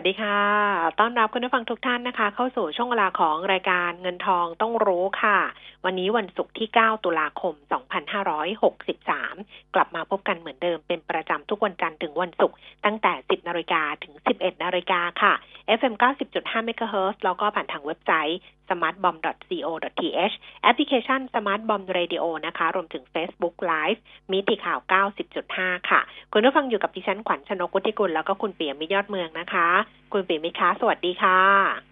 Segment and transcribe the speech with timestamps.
[0.00, 0.40] วัสดีค่ะ
[1.00, 5.38] ต้อนรับคุณผู้ฟังทุกท่านนะคะ เข้าสู่ช่วงเวลาของรายการเงินทองต้องรู้ค่ะ
[5.84, 7.54] วันนี้วันศุกร์ที่ 9 ตุลาคม
[8.64, 15.32] 2563 กลับมาพบกันเหมือนเดิมเป็นประจำทุกวันจันทร์ถึงวันศุกร์ตั้งแต่ 10นาฬิกาถึง 11นาฬิกาค่ะ
[15.78, 15.94] FM
[16.30, 18.38] 90.5 MHz แล้วก็ผ่านทางเว็บไซต์
[18.70, 24.00] smartbomb.co.th แอปพลิเคชัน Smart Bomb Radio นะคะ รวมถึง Facebook Live
[24.32, 24.78] มิติข่าว
[25.34, 26.00] 90.5 ค่ะ
[26.32, 29.68] คุณผู้ฟังอยู่กับดิฉันขวัญชนกุธิกุลแล้วก็คุณเปียมิยอดเมืองนะคะ
[30.12, 31.40] คุณเปียมิคะสวัสดีค่ะ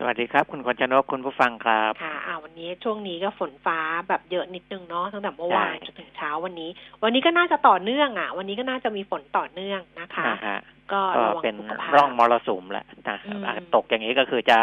[0.01, 6.71] สวัสดีครับ คุณขวัญชนกคุณผู้ฟังครับค่ะอ่าวันนี้ช่วงนี้ก็ฝนฟ้าแบบเยอะนิดนึงเนาะตั้งแต่เมื่อวานใช่จนถึงเช้าวันนี้
[7.03, 10.59] วันนี้ก็น่าจะต่อเนื่องอะ วันนี้ก็น่าจะมีฝนต่อเนื่องนะคะนะฮะ
[10.93, 13.45] ก็ก็ระวังเป็นสุขภาพร่องมรสุมแหละนะอืม
[13.75, 14.59] ตกอย่างนี้ก็คือจะ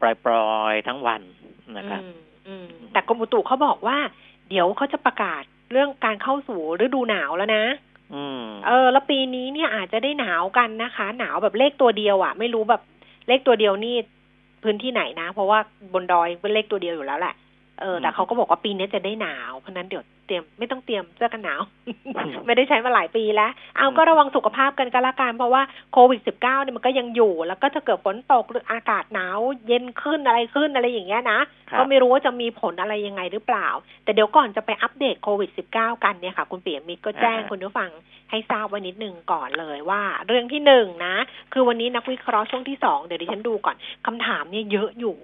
[0.00, 1.20] ปล่อยปลอยๆทั้งวัน
[1.76, 2.16] นะครับอืม
[2.48, 3.98] อืมแต่กรมอุตุเขาบอกว่า
[4.48, 7.64] เดี๋ยวเขาจะประกาศเรื่องการเข้าสู่ฤดูหนาวแล้วนะ
[8.14, 12.82] อืมเออ แล้วปีนี้เนี่ยอาจจะได้หนาวกันนะคะ หนาวแบบเลขตัวเดียวอะ่ะ ไม่รู้แบบ
[13.28, 13.94] เลขตัวเดียวนี่
[14.62, 15.58] พื้นที่ไหนนะ เพราะว่า
[15.92, 17.34] บนดอยเป็นเลขตัวเดียวอยู่แล้วแหละ
[17.80, 21.60] เออแต่เขาก็บอกว่าปีนี้จะได้หนาวเพราะฉะนั้นเดี๋ยวเตรียมไม่ต้องเตรียมเสื้อกันหนาว
[22.46, 33.68] ไม่ได้ใช้มาหลายปีแล้ว เอาก็ระวังสุขภาพกันก็แล้วกันเพราะว่าโควิด -19 เนี่ยมันก็ยังอยู่ แล้วก็ถ้าเกิดฝนตกหรืออากาศหนาว เย็นขึ้นอะไรขึ้นอะไรอย่างเงี้ยนะครับก็ไม่รู้ว่าจะมีผลอะไรยังไงหรือเปล่า
[34.04, 37.90] แต่เดี๋ยวก่อนจะไปอัปเดตโควิด -19 กันเนี่ยค่ะคุณเปียมิตรก็แจ้งอ่าคุณผู้ฟัง
[38.30, 41.16] ให้ทราบไว้นิดหนึ่งก่อนเลยว่า เรื่องที่หนึ่งนะ
[41.52, 45.16] คือวันนี้นักวิเคราะห์ช่วงที่สองเดี๋ยวดิฉันดูก่อนคำถามเนี่ยเยอะอยู่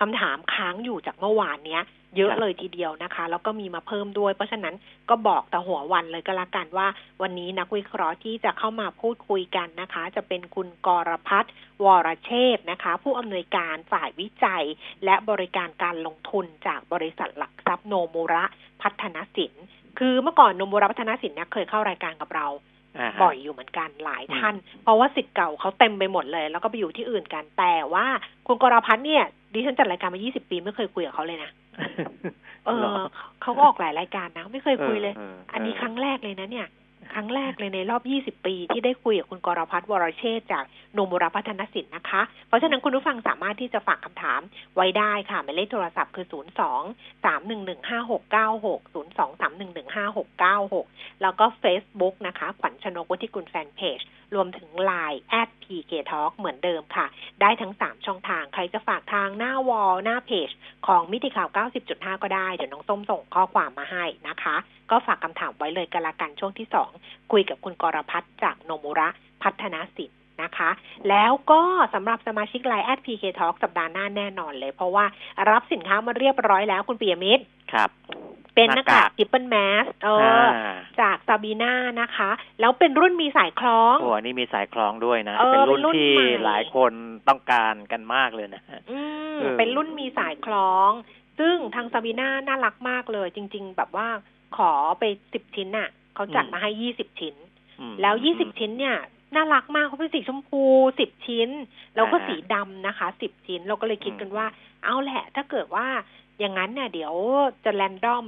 [0.00, 1.82] คำถามค้างอยู่จากเมื่อวานเนี้ย
[2.16, 4.74] เยอะเลยทีเดียวนะคะ แล้วก็มีมาเพิ่มด้วย เพราะฉะนั้น
[5.10, 6.88] ก็บอกแต่หัววันเลยก็แล้วกันว่า
[7.22, 11.52] วันนี้นักวิเคราะห์ที่จะเข้ามาพูดคุยกันนะคะ จะเป็นคุณกรพัฒน์
[11.84, 14.64] วรเชษฐ์นะคะ ผู้อำนวยการฝ่ายวิจัย
[15.04, 18.44] และบริการการลงทุนจากบริษัทหลักทรัพย์โนมูระ
[18.82, 19.52] พัฒนสิน
[19.98, 22.46] คือเมื่อก่อนโนมูระพัฒนสินเนี่ยเคยเข้ารายการกับเรา
[23.22, 28.06] บ่อยอยู่เหมือนกันหลายท่าน เพราะว่าสิทธิ์เก่าเขาเต็มไปหมดเลย แล้วก็ไปอยู่ที่อื่นกันแต่ว่า
[28.46, 31.50] คุณกรพัฒน์เนี่ยดิฉันจัดรายการมา 20 ปีไม่เคยคุยกับเขาเลยนะ
[32.64, 32.94] เอหรอ
[33.42, 36.66] เขาก็ออกหลายรายการนะ ไม่เคยคุยเลยอออันนี้ครั้งแรกเลยนะเนี่ย
[37.12, 38.02] ครั้งแรกเลยในรอบ
[38.36, 40.64] 20 ปี ที่ได้คุยกับคุณกรพัฒน์วรเชษจาก
[40.96, 44.40] นมุรพัฒนสินนะคะ เพราะฉะนั้นคุณผู้ฟังสามารถที่จะฝากคำถาม
[44.76, 50.16] ไว้ได้ค่ะหมายเลขโทรศัพท์คือ 0 2 3 1 1 5 6 9 6 0 2 3 1 1 5
[50.16, 54.00] 6 9 6 แล้วก็ Facebook นะคะ ขวัญชนกวุฒิกุลแฟนเพจ
[54.34, 57.06] รวมถึง Line at PK Talk เหมือนเดิมค่ะ
[57.40, 60.50] ได้ทั้ง 3 ช่องทาง ใครจะฝากทางหน้าวอลหน้าเพจ
[60.86, 61.48] ของมิติข่าว
[61.86, 64.56] 90.5 ก็ได้ เดี๋ยวน้องส้มส่งข้อความมาให้นะคะ
[64.90, 66.68] ก็ฝากคำถามไว้เลยกันละกันช่วงที่
[66.98, 69.08] 2 คุยกับคุณกรพัฒน์จากโนมุระ
[69.42, 70.70] พัฒนสินนะคะ
[71.08, 71.62] แล้วก็
[71.94, 75.04] สำหรับสมาชิกไลน์แอด PK Talk สัปดาห์หน้าแน่นอนเลย เพราะว่า
[75.50, 77.90] รับสินค้ามาเรียบร้อยแล้วคุณปิยมิตรครับ
[78.54, 82.30] เป็นหน้ากากหน้ากาก triple mask เอออาจากซาบีนานะคะ
[82.60, 86.92] แล้วเป็นรุ่นมีสายคล้องโอ้อันนี้มีสายคล้องด้วยนะเออเป็นรุ่นเป็นรุ่นที่ใหม่หลายคน
[87.28, 89.00] ต้องการกันมากเลยนะฮะอื
[89.34, 90.90] มเออเป็นรุ่นมีสายคล้อง
[91.38, 94.08] ซึ่งทางซาบีนาน่ารักมากเลย จริง ๆ แบบว่า
[94.56, 97.34] ขอไปสิบชิ้นน่ะเขาจัดมาให้ยี่สิบชิ้น
[97.80, 98.96] อืมแล้วยี่สิบชิ้นเนี่ย
[99.34, 100.62] น่ารักมากเขาเป็นสีชมพู
[101.00, 101.50] สิบชิ้น
[101.94, 104.46] แล้วก็อ่าฮะสีดำนะคะสิบชิ้น เราก็เลยคิดกันอืมว่า
[104.84, 105.86] เอาแหละ ถ้าเกิดว่า
[106.40, 107.14] อย่างนั้นเนี่ยเดี๋ยว
[107.64, 108.26] จะแรนดอม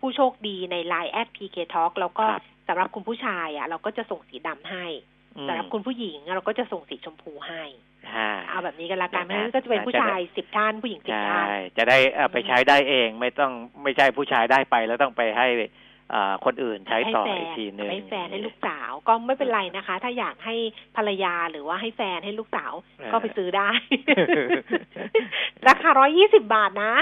[0.00, 4.84] ผู้โชคดีใน Line แอด PK Talk แล้วก็ครับสำหรับคุณผู้ชายอะ เราก็จะส่งสีดำให้
[5.36, 7.62] อืมสำหรับคุณผู้หญิงอะเราก็จะส่งสีชมพูให้
[8.08, 13.52] อ่าเอาแบบนี้กันละกันเพนะราะฮะฉะนั้นก็จะเป็นผู้จะได้ชายสิบท่านผู้หญิงสิบใช่ท่านจะได้เอาไปใช้ได้เองไม่ต้อง
[13.82, 15.46] ไม่ใช่ผู้ชายได้ไปแล้วต้องไปให้
[16.14, 20.54] อ่าคนอื่นใช้ให้ต่อแฟอีกนทีหนึ่งให้แฟนให้ลูกสาวก็ไม่เป็นไรนะคะ ถ้าอยากให้
[20.96, 22.72] ภรรยาหรือว่าให้แฟนให้ลูกสาว
[23.12, 23.70] ก็ไปซื้อได้
[25.68, 26.94] ราคาร้อยี่สิบาทนะ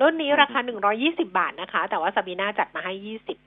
[0.00, 3.38] รุ่นนี้ราคาหนึ่งร้อยี่สิบาทนะคะ แต่ว่าซาบีนาจัดมาให้ยี่สิบ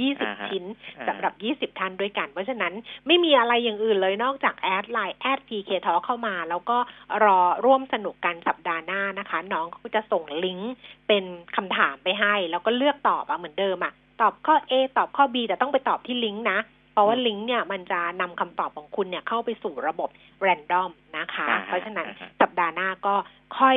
[0.00, 0.64] ยี่สิบอ่าฮะชิ้น
[0.98, 2.72] อ่าสำหรับยี่สิบท่านด้วยกัน เพราะฉะนั้น
[3.06, 6.78] ไม่มีอะไรอย่างอื่นเลยนอกจากแอดไลน์แอด PK Talk เข้ามา แล้วก็
[7.24, 10.72] รอร่วมสนุกกันสัปดาห์หน้านะคะ น้องก็จะส่งลิงก์
[11.08, 11.24] เป็น
[11.56, 16.58] คำถามไปให้ แล้วก็เลือกตอบอะเหมือนเดิมอะตอบข้อ A ตอบข้อ B แต่ต้องไปตอบที่ลิงก์นะ
[16.92, 20.08] เพราะว่าลิงก์เนี่ยมันจะนำคำตอบของคุณเนี่ยเข้าไปสู่ระบบ
[20.42, 23.14] r รนดอมนะคะอ่าฮะเพราะฉะนั้นอ่าฮะสัปดาห์หน้าก็
[23.58, 23.76] ค่อย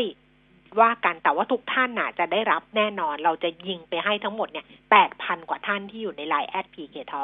[0.79, 7.23] ว่ากันแต่ว่าทุกท่านน่ะจะได้รับแน่นอน เราจะยิงไปให้ทั้งหมดเนี่ยแปดพันกว่าท่านที่อยู่ในไลน์แอด PK Talk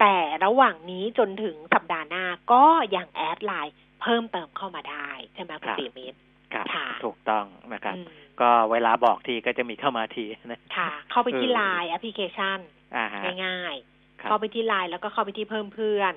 [0.00, 2.64] แต่ระหว่างนี้จนถึงสัปดาห์หน้าก็
[2.96, 6.18] ยังแอดไลน์เพิ่มเติมเข้ามาได้ ใช่ไหมคุณครับปิยมิตร
[6.52, 8.06] ครับค่ะถูกต้องนะครับอืม
[8.40, 12.58] ก็เวลาบอกทีก็จะมีเข้ามาทีนะค่ะ เข้าไปที่เออไลน์แอปพลิเคชัน
[12.96, 13.74] อ่าฮะง่ายๆ
[14.20, 16.12] ครับเข้าไปที่ไลน์แล้วก็เข้าไปที่เพิ่มเพื่อน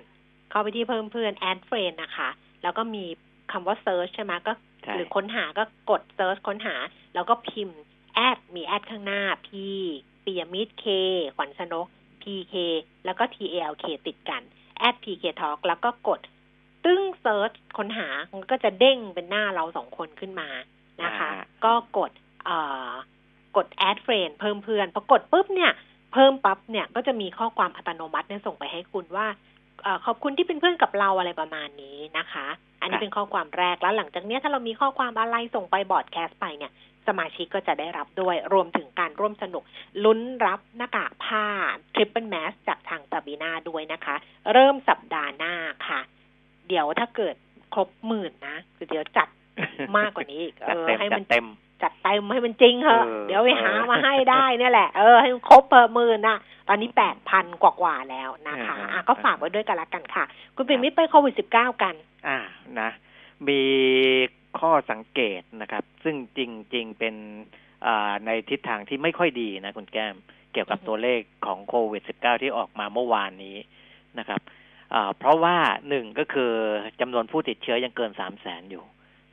[0.52, 2.30] เข้าไปที่เพิ่มเพื่อน add friend นะคะ
[2.64, 3.04] แล้วก็มี
[3.52, 6.76] คำว่า search ใช่ไหมก็ใช่ หรือค้นหาก็กด search ค้นหา
[7.14, 7.80] แล้วก็พิมพ์
[8.16, 9.50] แอดมีแอดข้างหน้า P
[10.26, 10.86] ปิยมิตร K
[11.36, 11.88] ขวัญชนก
[12.24, 12.56] PK
[13.06, 14.42] แล้วก็ TALK ติดกัน
[14.78, 16.20] แอด PK Talk แล้วก็กด
[16.86, 20.50] ตึ้ง search ค้นหามันก็จะเด้งเป็นหน้าเราสองคนขึ้นมา
[21.04, 22.12] นะคะอ่าก็กด
[22.46, 22.58] เอ่
[22.90, 22.92] อ
[23.58, 25.72] กด add friend เพิ่มเพื่อนพอกดปุ๊บเนี่ย
[26.14, 29.51] เพิ่มปั๊บเนี่ยก็จะมีข้อความอัตโนมัติเนี่ยส่งไปให้คุณว่าเออ
[30.06, 32.48] ขอบคุณที่เป็นเพื่อนกับเราอะไรประมาณนี้นะคะ
[32.82, 36.72] อันนี้ครับเป็นข้อความแรกแล้วหลังจากเนี้ยถ้าเรามีข้อความอะไรส่งไปบอร์ดแคสต์ไปเนี่ย
[37.08, 39.64] สมาชิกก็จะได้รับด้วยรวมถึงการร่วมสนุก
[40.04, 41.46] ลุ้นรับหน้ากากผ้า
[41.94, 44.16] Triple Mask จากทางซาบีนาด้วยนะคะ
[44.54, 45.54] เริ่มสัปดาห์หน้า
[45.88, 46.00] ค่ะ
[46.68, 47.36] เดี๋ยวถ้าเกิด
[47.74, 49.28] ครบหมื่นนะคือเดี๋ยวจัด
[49.98, 51.46] มากกว่านี้อีกจัดเออเต็มให้จัมัดนเต็ม
[51.84, 56.38] จัดเต็มให้มันจริงเหอะเออเดี๋ยวไปหาเออมาให้ได้เนี่ยแหละ เออให้มันครบเพิ่มหมื่นนะ
[56.68, 60.24] ตอนนี้แปดพันกว่าๆแล้วนะคะอ่าฮะอะก็ฝากไว้ด้วยกันละกันค่ะ
[60.56, 61.94] คุณปิ่นมิตรไปโควิดสิบเก้ากัน
[62.28, 62.38] อ่า
[62.80, 62.90] นะ
[63.48, 63.62] มี
[64.60, 66.40] ข้อสังเกตนะครับ ซึ่งจ
[66.76, 67.16] ริง ๆ เป็น
[67.86, 70.16] อ่าในทิศทางที่ไม่ค่อยดีนะคุณแก้ม
[70.54, 73.58] เกี่ยวกับอือฮึตัวเลขของโควิด -19 ที่ออกมาเมื่อวานนี้
[74.20, 74.42] นะครับ
[74.94, 75.58] อ่าเพราะว่า
[75.90, 76.52] หนึ่งก็คือ
[77.02, 78.84] จำนวนผู้ติดเชื้อยังเกินสามแสนอยู่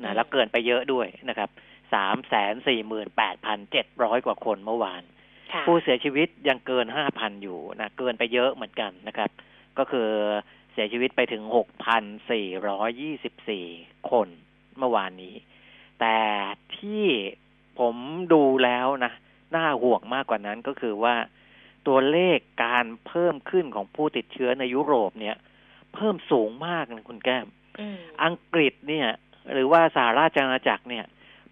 [0.02, 1.48] นะแล้วเกินไปเยอะด้วยนะครับ
[1.94, 5.02] สามแสนสี่หมื่นแปดพันเจ็ดร้อยกว่าคนเมื่อวาน
[5.52, 9.30] ค่ะผู้เสียชีวิตยังเกินห้าพันอยู่นะเกินไปเยอะเหมือนกันนะครับ
[9.78, 10.08] ก็คือ
[10.72, 13.66] เสียชีวิตไปถึงหกพันสี่ร้อยี่สิบสี่
[14.10, 14.28] คน
[14.78, 15.34] เมื่อวานนี้
[16.00, 16.18] แต่
[16.78, 17.04] ที่
[17.78, 17.96] ผม
[18.32, 19.12] ดูแล้วนะ
[19.56, 21.14] น่าห่วงมากกว่านั้นก็คือว่า
[21.86, 25.36] ตัวเลขการเพิ่มขึ้นของผู้ติดเชื้อในยุโรปเนี่ย
[25.94, 27.46] เพิ่มสูงมากนะคุณแก้ม
[27.80, 29.08] อืมอังกฤษเนี่ย
[29.52, 31.04] หรือว่าสหราชอาณาจักรเนี่ย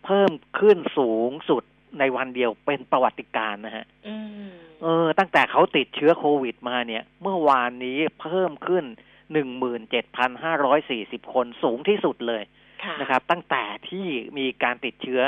[0.06, 1.62] เพิ่มขึ้นสูงสุด
[1.98, 4.16] ในวันเดียวเป็นประวัติการณ์นะฮะอื
[4.46, 4.50] ม
[4.82, 8.84] เออ ตั้งแต่เขาติดเชื้อโควิดมาเนี่ย เมื่อวานนี้เพิ่มขึ้น
[9.32, 12.42] หนึ่งหมื่นเจ็ดพันห้าร้อยสี่สิบคนสูงที่สุดเลย
[12.82, 14.06] ค่ะนะครับ ตั้งแต่ที่
[14.38, 15.22] มีการติดเชื้อ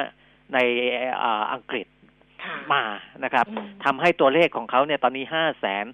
[0.54, 0.58] ใน
[1.22, 1.86] อ่าอังกฤษ
[2.44, 2.82] ค่ะมา
[3.24, 5.86] นะครับอืมทำให้ตัวเลขของเขาเนี่ยตอนนี้ห้าแสน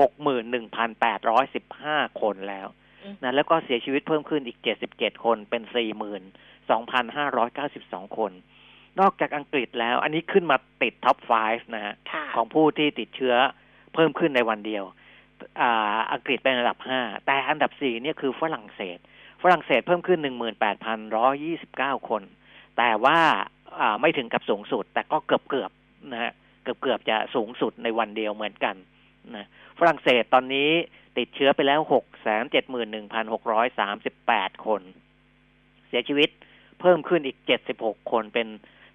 [0.00, 2.68] หกหมื่นหนึ่งพันแปดร้อยสิบห้าคนแล้ว
[3.04, 4.58] อืมนะแล้วก็เสียชีวิตเพิ่มขึ้นอีก
[4.92, 5.62] 77คนเป็น
[6.70, 8.32] 42,592 คน
[9.00, 13.34] นอกจากอังกฤษแล้ว อันนี้ขึ้นมาติดท็อป 5 นะฮะค่ะของผู้ที่ติดเชื้อ
[13.94, 14.84] เพิ่มขึ้นในวันเดียว
[15.60, 18.98] อ่าอังกฤษเป็นอันดับ 5 แต่อันดับ 4 เนี่ยคือฝรั่งเศส
[19.42, 20.20] ฝรั่งเศสเพิ่มขึ้น
[21.34, 22.22] 18,129 คน
[22.78, 23.18] แต่ว่า
[23.80, 26.32] อ่าไม่ถึงกับสูงสุด แต่ก็เกือบเกือบๆนะฮะ
[26.62, 28.76] เกือบเกือบๆจะสูงสุดในวันเดียวเหมือนกัน
[29.36, 29.46] นะ
[29.78, 30.70] ฝรั่งเศสตอนนี้
[31.18, 31.80] ติดเชื้อไปแล้ว
[34.02, 34.82] 671,638 คน
[35.88, 36.30] เสียชีวิต
[36.80, 37.38] เพิ่มขึ้นอีก
[37.74, 38.48] 76 คนเป็น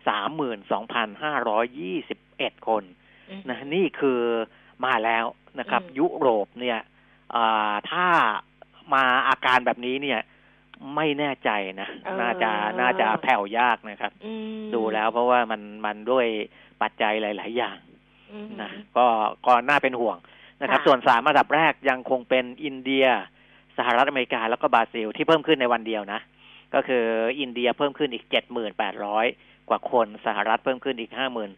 [0.10, 2.84] 32,521 คน
[3.30, 4.20] อืมนะนี่คือ
[4.86, 5.26] มาแล้ว
[5.60, 6.80] นะครับอืมยุโรปเนี่ย
[7.36, 8.08] อ่าถ้า
[8.94, 10.20] มาอาการแบบนี้เนี่ย
[10.96, 11.50] ไม่แน่ใจ
[11.82, 12.52] นะเออน่าจะ
[12.82, 16.26] น่าจะแผ่วยากนะครับอืมดูแล้วเพราะว่ามันมันด้วย
[16.82, 17.78] ปัจจัยหลาย ๆ อย่าง
[18.32, 19.06] อืมนะก็
[19.46, 20.18] ก็น่าเป็นห่วง
[20.62, 23.06] นะครับค่ะส่วนสามอันดับแรกยังคงเป็นอินเดีย
[23.78, 26.20] สหรัฐอเมริกาแล้วก็บราซิลที่เพิ่มขึ้นในวันเดียวนะ
[26.75, 27.06] ก็คือ
[27.39, 29.25] อินเดียเพิ่มขึ้นอีกเจ็ดหมื่นแปดร้อย
[29.69, 31.51] กว่าคนสหรัฐเพิ่มขึ้นอีกห้าหมื่น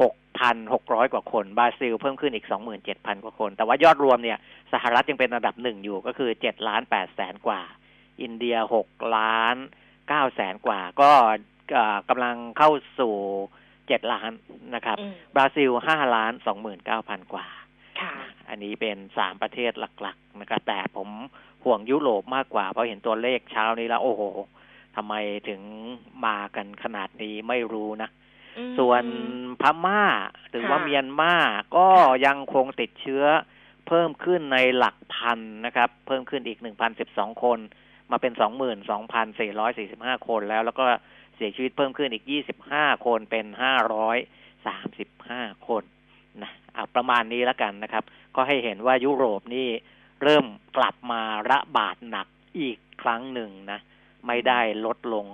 [0.00, 4.38] หกพันหกร้อยกว่าคนบราซิลเพิ่มขึ้นอีกสองหมื่นเจ็ดพันกว่าคน แต่ว่ายอดรวมเนี่ย
[4.72, 7.62] สหรัฐยังเป็นอันดับหนึ่งอยู่ก็คือเจ็ดล้านแปดแสนกว่า
[8.22, 9.56] อินเดียหกล้าน
[10.08, 11.10] เก้าแสนกว่า ก็
[11.72, 12.70] เอ่อกำลังเข้า
[13.00, 13.14] สู่
[13.88, 14.30] เจ็ดล้าน
[14.74, 17.46] นะครับอืมบราซิลห้าล้านสองหมื่นเก้าพันกว่า
[18.00, 18.14] ค่ะ
[18.48, 21.08] อันนี้เป็นสามประเทศหลัก ๆ นะครับ แต่ผม
[21.64, 24.22] ห่วงยุโรปมากกว่า เพราะเห็นตัวเลขเช้านี้แล้ว โอ้โห
[24.96, 25.14] ทำไม
[25.48, 25.60] ถึง
[26.26, 28.08] มากันขนาดนี้ไม่รู้นะ
[28.58, 29.04] อืมส่วน
[29.62, 30.02] พม่า
[30.50, 31.34] หรือว่าค่ะเมียนมา
[31.76, 33.24] ก็ค่ะยังคงติดเชื้อ
[33.88, 37.58] เพิ่มขึ้นในหลักพันนะครับ เพิ่มขึ้นอีกหนึ่งพันสิบสองคน
[38.10, 40.84] มาเป็นสองหมื่นสองพันสี่ร้อยสี่สิบห้าคนแล้ว แล้วก็
[41.36, 44.16] เสียชีวิตเพิ่มขึ้นอีกยี่สิบห้าคนเป็นห้าร้อย
[44.66, 45.82] สามสิบห้าคน
[46.42, 48.04] นะเอาประมาณนี้แล้วกันนะครับ
[48.36, 49.68] ก็ให้เห็นว่ายุโรปนี่
[50.22, 52.26] เริ่มกลับมาระบาดหนัก
[52.58, 53.80] อีกครั้งหนึ่งนะ
[54.26, 55.26] ไม่ได้ลดลง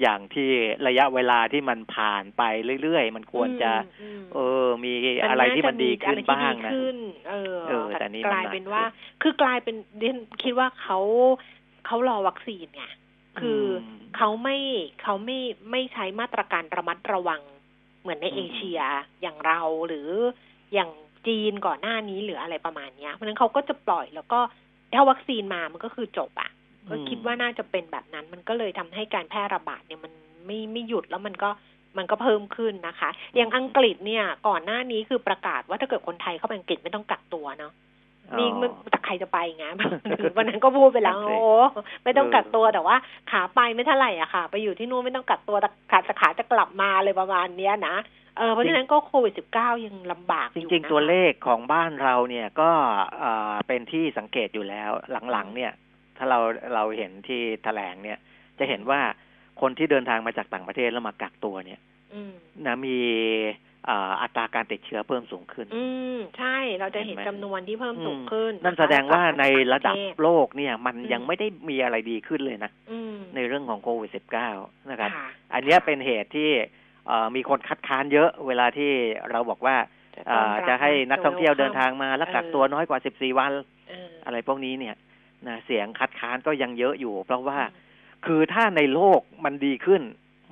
[0.00, 0.50] อย่างที่
[0.86, 2.42] ระยะเวลาที่มันผ่านไป
[2.82, 4.92] เรื่อยๆ มันควรจะอืมเออ มี
[5.30, 6.96] อะไรที่มันดีขึ้นบ้างนะอะไรที่ดีขึ้น
[7.28, 10.98] เออเออแต่นี่มันกลายเป็นว่าหนักคือกลายเป็นเดนคิดว่าเขา
[11.86, 12.84] เขารอวัคซีนไง
[13.40, 14.56] คืออมเขาไม่
[15.02, 15.38] เขาไม่
[15.70, 17.42] ไม่ใช้มาตรการระมัดระวัง
[18.00, 18.80] เหมือนในอืมเอเชีย
[19.22, 20.08] อย่างเราหรือ
[20.74, 20.90] อย่าง
[21.26, 24.40] จีนก่อนหน้านี้หรืออะไรประมาณเนี้ยเพราะฉะนั้นเขาก็จะปล่อยแล้วก็
[24.94, 26.50] ถ้าวัคซีนมามันก็คือจบอะ
[26.88, 30.12] ก็คิดว่าน่าจะเป็นแบบนั้น มันก็เลยทำให้การแพร่ระบาดเนี่ยมัน
[30.46, 31.50] ไม่ไม่หยุดแล้วมันก็
[31.98, 37.72] มันก็เพิ่มขึ้นนะคะ อย่างอังกฤษเนี่ยก่อนหน้านี้คือประกาศว่าถ้าเกิดคนไทยเข้าไปอังกฤษไม่ต้องกักตัวเนาะ
[38.38, 39.66] นี่มันแต่ใครจะไปไง
[40.36, 41.52] วันนั้นก็พูดไปแล้วนั่นสิโอ้
[42.04, 42.96] ไม่ต้องกักตัวเออแต่ว่า
[43.30, 47.96] ขาไปไม่เท่าไหร่อะค่ะ ไปอยู่ที่นู่นไม่ต้องกักตัวแต่ขาแต่ขาจะกลับมาเลยประมาณเนี้ยนะ
[48.38, 52.70] เออเพราะฉะนั้นก็โควิดสิบเก้ายังลำบากจอยู่ริงนะคะๆตัวเลขของบ้านเราเนี่ยก็
[53.18, 54.90] เอ่อเป็นที่สังเกตอยู่แล้ว
[55.32, 55.72] หลังๆ เนี่ย
[56.18, 56.38] ถ้าเรา
[56.74, 58.18] เราเห็นที่แถลงเนี่ย
[58.58, 59.00] จะเห็นว่า
[59.60, 61.80] คนที่เดินทางมาจากต่างประเทศแล้วมากักตัวเนี่ย
[62.14, 62.32] อืม
[62.66, 65.84] นะมีเอ่ออัตราการติดเชื้อเพิ่มสูงขึ้น อื
[66.16, 74.10] มใช่เราจะเห็นเห็นไหมจำนวนที่เพิ่มสูงอืมขึ้น นั่นนะคะแสดงว่าในจกระดับปเทศโลกเนี่ยมันอืมยังไม่ได้มีอะไรดีขึ้นเลยนะอืมในเรื่องของโควิด
[74.50, 76.50] -19 นะครับค่ะอันเนี้ยเป็นเหตุที่
[77.06, 78.92] เอ่อมีคนคัดค้านเยอะเวลาที่
[79.30, 79.76] เราบอกว่า
[80.16, 83.52] จะเอ่ต้อนอรับจะให้นักท่องเที่ยวเดินทางมาแล้วเออกักตัวน้อยกว่า14วัน
[83.88, 84.94] เอออะไรพวกนี้เนี่ย
[85.48, 87.58] นะเสียงคัดค้านก็ยังเยอะอยู่ เพราะว่า
[88.26, 90.02] คือถ้าในโลกมันดีขึ้น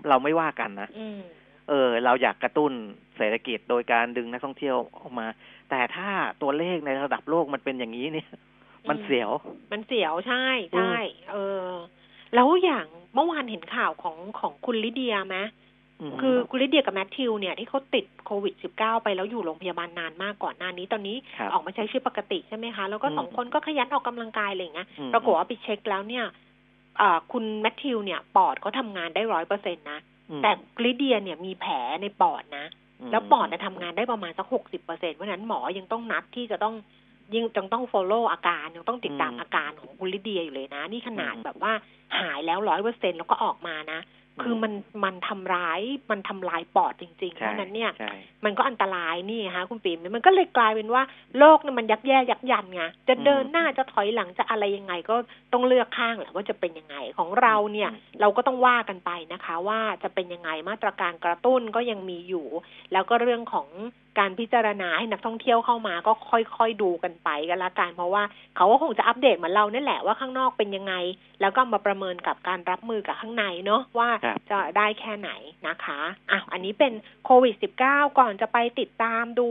[0.09, 1.19] เราไม่ว่ากันนะอืม
[1.69, 2.73] เออเราอยากกระตุ้น
[3.17, 5.27] เศรษฐกิจโดยการดึงนักท่องเที่ยวออกมา
[5.71, 6.09] แต่ถ้า
[6.43, 8.29] ตัวเลขในระดับโลกมันเป็นอย่างนี้เนี่ย
[8.89, 9.31] มันเสียว
[9.73, 10.45] มันเสียวใช่
[10.75, 10.95] ใช่
[11.31, 11.69] เออ
[12.35, 15.39] แล้วอย่างเมื่อวานเห็นข่าวของของคุณลิเดียไหม
[16.11, 26.25] มคือคุณลิเดียกับแมทธิวเนี่ยที่เขาติดโควิด -19 ไปแล้วอยู่โรงพยาบาลนานมากก่อนหน้านี้ตอนนี้ครับออกมาใช้ชีวิตปกติใช่ไหมคะ แล้วก็อืมสองคนก็ขยันออกกำลังกายอะไรอย่างเงี้ยอืมปรากฏว่าไปเช็คแล้วเนี่ย
[26.99, 30.51] เอ่อคุณแมทธิวเนี่ย ปอดเขาทำงานได้ร้อยเปอร์เซ็นตนะอืม แต่
[30.85, 32.67] ลิเดียเนี่ยมีแผลในปอดนะ
[33.09, 36.75] มแล้วปอดเนี่ยทำงานได้ประมาณสักหกสิบเปอร์เซ็นเพราะฉะนั้นหมอยังต้องนัดที่จะต้อง
[37.35, 41.73] ยังยังต้อง follow อาการยังต้องติดตามอืมอาการของคุณลิเดียอยู่เลยนะ นี่ขนาดอืมแบบว่า
[42.19, 44.01] หายแล้วร้อยเปอร์เซ็นแล้วก็ออกมานะ
[44.43, 44.73] คือมัน
[45.05, 45.81] มันทำร้าย
[46.11, 48.13] มันทำลายปอดจริงๆ เพใช่ราะฉะนั้นเนี่ยใช่
[48.45, 51.03] มันก็อันตรายนี่ฮะคุณปิ่มมันก็เลยกลายเป็นว่า
[51.39, 55.17] โลกเนี่ยมันยักแย่ยักยันไงจะเดินหน้าจะถอยหลังจะอะไรยังไงก็
[55.53, 57.91] ต้องเลือกข้างแหละว่าจะเป็นยังไงของเราเนี่ย
[58.21, 62.47] เราก็ต้องว่ากันไปนะคะ ว่าจะเป็นยังไงมาตรการกระตุ้นก็ยังมีอยู่
[62.93, 63.69] แล้วก็เรื่องของ
[64.19, 68.23] การพิจารณาให้นักท่องเที่ยวเข้ามาก็ค่อยๆดูกันไปกันละกันเพราะว่า
[68.57, 70.95] เขาก็คงจะอัปเดตเหมือนเรานั่นแหละว่าข้างนอกเป็นยังไง
[71.41, 74.11] แล้วก็มาประเมินกับการรับมือกับข้างในเนาะว่า
[74.51, 75.31] จะได้แค่ไหน
[75.69, 76.93] นะคะอะอันนี้เป็น
[77.25, 77.55] โควิด
[77.87, 79.51] -19 ก่อนจะไปติดตามดู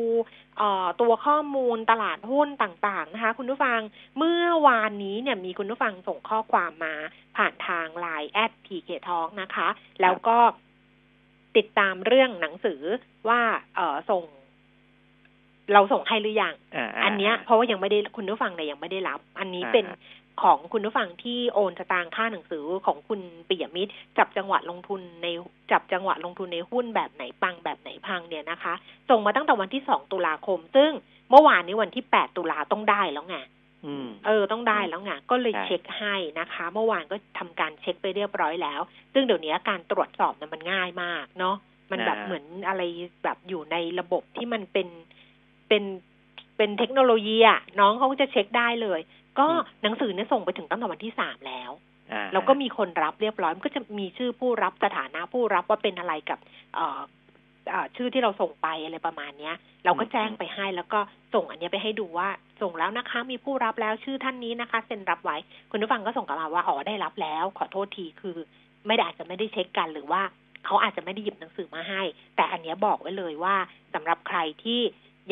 [1.02, 3.80] ตัวข้อมูลตลาดหุ้นต่างๆนะคะ คุณผู้ฟัง
[4.18, 6.96] เมื่อวานนี้เนี่ยมีคุณผู้ฟังส่งข้อความมา
[7.38, 9.68] ผ่านทาง Line แอด PK Talk นะคะ
[10.02, 10.38] แล้วก็
[11.58, 12.82] ติดตามเรื่องหนังสือ
[13.28, 13.42] ว่า
[14.10, 14.24] ส่ง
[15.74, 25.28] เราส่งให้หรือยังอ่าอันเนี้ยเพราะว่ายังไม่ได้คุณผู้ฟังเนี่ยยังไม่ได้รับ อันนี้เป็นอ่าของคุณผู้ฟังที่โอนสตางค์ค่าหนังสือของคุณปิยมิตร จับจังหวะลงทุนใน
[25.72, 28.74] จับจังหวะลงทุนในหุ้นแบบไหนปังแบบไหนพังเนี่ยนะคะ
[29.10, 30.92] ส่งมาตั้งแต่วันที่สองตุลาคม ซึ่ง
[31.30, 33.38] เมื่อวานนี้วันที่แปดตุลาต้องได้แล้วไง
[33.86, 38.82] อืมเออต้องได้แล้วไงก็เลยใช่เช็คให้นะคะ เมื่อวานก็ทำการเช็คไปเรียบร้อยแล้ว
[39.14, 41.56] ซึ่งเดี๋ยวนี้การตรวจสอบเนี่ยมันง่ายมากเนาะ
[41.92, 42.82] มันแบบอ่าเหมือนอะไร
[43.24, 44.88] แบบอยู่ในระบบที่มันเป็น
[45.70, 45.84] เป็น
[46.58, 49.00] เป็นเทคโนโลยีอะน้องเขาก็จะเช็คได้เลย
[49.40, 49.48] ก็
[49.84, 51.72] หนังสือเนี่ยส่งไปถึงตั้งแต่วันที่สามแล้ว
[52.12, 56.40] อ่าแล้วก็มีคนรับเรียบร้อยมันก็จะมีชื่อผู้รับสถานะผู้รับว่าเป็นอะไรกับ
[56.76, 57.02] เอ่อ
[57.70, 59.56] เอ่อชื่อที่เราส่งไปอะไรประมาณเนี้ย
[59.86, 61.00] เราก็แจ้งไปให้แล้วก็
[61.34, 62.30] ส่งอันเนี้ยไปให้ดูว่า
[62.62, 65.38] ส่งแล้วนะคะ มีผู้รับแล้วชื่อท่านนี้นะคะเซ็นรับไว้
[65.72, 68.38] คุณผู้ฟังก็ส่งกลับมาว่าอ๋อได้รับแล้ว ขอโทษทีคือ
[68.88, 70.22] ไม่ได้อาจจะไม่ได้เช็คกันหรือว่า
[70.66, 72.02] เขาอาจจะไม่ได้หยิบหนังสือมาให้
[72.36, 73.56] แต่อันเนี้ยบอกไว้เลยว่า
[73.94, 74.82] สำหรับใครที่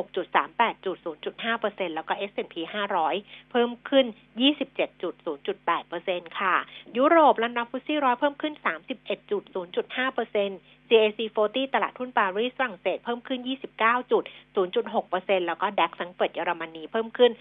[0.05, 2.55] 56.38จุด0.5%แล้วก็ S&P
[3.03, 4.05] 500 เพิ่มขึ้น
[4.41, 6.55] 27.0.8%ค่ะ
[6.97, 13.39] ยุโรปและนับฟุตซี่ร้อยเพิ่มขึ้น 31.0.5% CAC 40 ตลาดหุ้นปารีสฝรั่งเศสเพิ่มขึ้น
[13.75, 14.23] 29 จุด
[14.55, 17.31] 0.6%แล้วก็ดัคสังเกตเยอรมนีเพิ่มขึ้น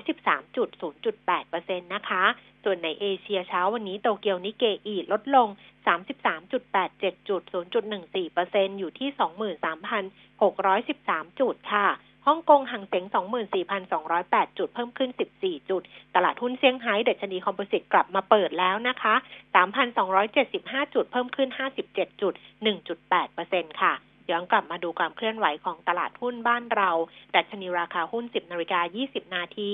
[0.00, 0.68] 113 จุด
[1.26, 2.24] 0.8%นะคะ
[2.64, 5.48] ส่วนในเอเชียเช้าวันนี้โตเกียวนิเกอีลดลง
[6.28, 7.42] 33.87 จุด
[8.12, 9.08] 0.14%อยู่ที่
[10.40, 11.88] 23,613 จุดค่ะ
[12.28, 13.04] ฮ่องกงห่างเสียง
[13.82, 15.82] 24,208 จุด เพิ่มขึ้น 14 จุด
[16.14, 19.14] ตลาดหุ้นเซี่ยงไฮ้เดชนีคอมโพสิตกลับมาเปิดแล้วนะคะ
[20.04, 21.48] 3,275 จุด เพิ่มขึ้น
[21.84, 22.34] 57 จุด
[23.06, 23.92] 1.8%ค่ะ
[24.30, 26.90] ย้อนกลับมาดูความเคลื่อนไหวของตลาดหุ้นบ้านเรา
[27.34, 29.70] ดัชนีราคาหุ้น 10 นาฬิกา 20 นาที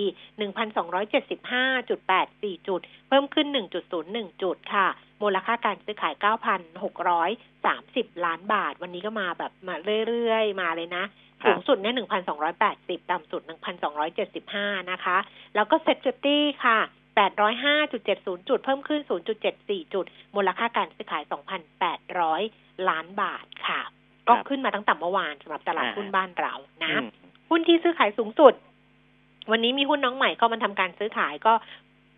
[1.73, 3.47] 1,275.84 จุด เพิ่มขึ้น
[3.95, 4.89] 1.01 จุดค่ะ
[5.23, 6.15] มูลค่าการซื้อขาย
[7.35, 9.75] 9,630 ล้านบาท วันนี้ก็มาแบบมา
[10.09, 11.05] เรื่อยๆ มาเลยนะ
[11.45, 11.95] สูงสุดเนี่ย
[12.53, 13.41] 1,280 ต่ำสุด
[14.17, 15.17] 1,275 นะคะ
[15.55, 16.79] แล้วก็เซ็ตตี้ค่ะ
[17.59, 19.01] 805.70 จุด เพิ่มขึ้น
[19.47, 20.05] 0.74 จุด
[20.37, 21.23] มูลค่าการซื้อขาย
[22.07, 23.81] 2,800 ล้านบาทค่ะ
[24.29, 26.55] ก็ขึ้นมาตั้งแต่เมื่อวานสำหรับตลาดหุ้นบ้านเรา
[26.85, 27.03] นะ
[27.51, 28.55] หุ้นที่ซื้อขายสูงสุด
[29.51, 31.53] วันนี้มีหุ้นน้องใหม่เข้ามาทำการซื้อขายก็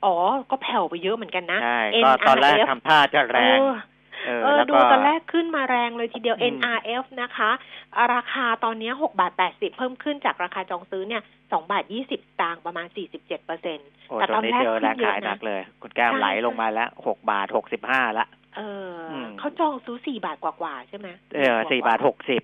[0.06, 0.16] อ๋อ
[0.50, 3.58] ก็แผ่วไปเยอะเหมือนกันนะใช่ก็ตอนแรกทำท่าจะแรง
[4.26, 7.50] เออดูตอนแรกขึ้นมาแรงเลยทีเดียว NRF นะคะ
[8.14, 11.22] ราคาตอนนี้หกบาทแปดสิบเพิ่มขึ้นจากราคาจองซื้อเนี่ย
[11.52, 18.60] สองบาทยี่สิบตางประมาณสี่สิบเจ็ดเปอร์เซ็นต์แต่ตอนนี้เจอแรงขายหนักเลยคุณแก้มไหลลงมาแล้วหกบาทหกสิบห้าละเอ
[18.90, 18.94] อ
[19.38, 22.42] เขาจองซื้อสี่บาทกว่าๆใช่ไหมเออสี่บาทหกสิบ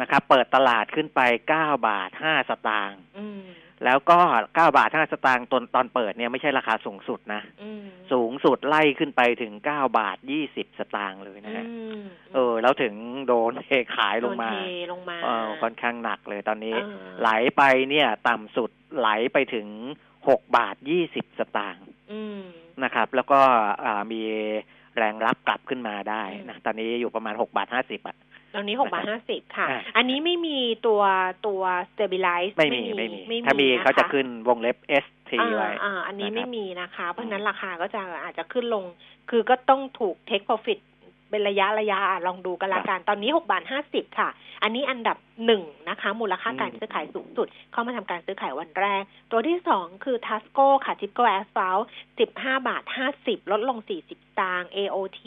[0.00, 3.00] นะครับ เปิดตลาดขึ้นไปเก้าบาทห้าสตางค์
[3.84, 4.18] แล้วก็
[4.54, 7.42] เก้าบาทห้าสตางค์ตอนตอนเปิดเนี่ยไม่ใช่ราคาสูงสุดนะ
[8.12, 11.64] สูงสุดไล่ขึ้นไปถึงเก้าบาทยี่สิบสตางค์เลยนะฮะ
[12.34, 12.94] เออ แล้วถึง
[13.26, 14.50] โดนเทขายลงมา
[14.92, 16.74] ลงมาเออค่อนข้างหนักเลยตอนนี้
[17.20, 19.68] ไหลไปเนี่ย ต่ำสุดไหลไปถึง
[20.28, 21.86] หกบาทยี่สิบสตางค์
[22.84, 23.40] นะครับ แล้วก็
[24.12, 24.22] มี
[24.96, 28.16] แรงรับกลับขึ้นมาได้นะตอนนี้อยู่ประมาณหกบาทห้าสิบอะ
[28.54, 29.66] ตอนนี้หกบาทห้าสิบค่ะ
[29.96, 31.02] อันนี้ไม่มีตัว
[31.46, 38.84] ตัว stabilize ไม่มีไม่มีถ้ามีเขาจะขึ้นวงเล็บ S T ไว้อ่าอันนี้ไม่มีนะคะ เพราะนั้นราคาก็จะอาจจะขึ้นลง
[39.30, 40.78] คือก็ต้องถูก take profit
[41.30, 44.28] เป็นระยะระยะลองดูกันละกัน ตอนนี้หกบาทห้าสิบค่ะ
[44.62, 45.16] อันนี้อันดับ
[45.46, 51.78] หนึ่งนะคะ มูลค่าการซื้อขายสูงสุด เข้ามาทำการซื้อขายวันแรก ตัวที่สองคือทัสโก้ค่ะทิปโก้แอสฟัลท์
[52.18, 55.20] สิบห้าบาทห้าสิบลดลงสี่สิบตังค์ AOT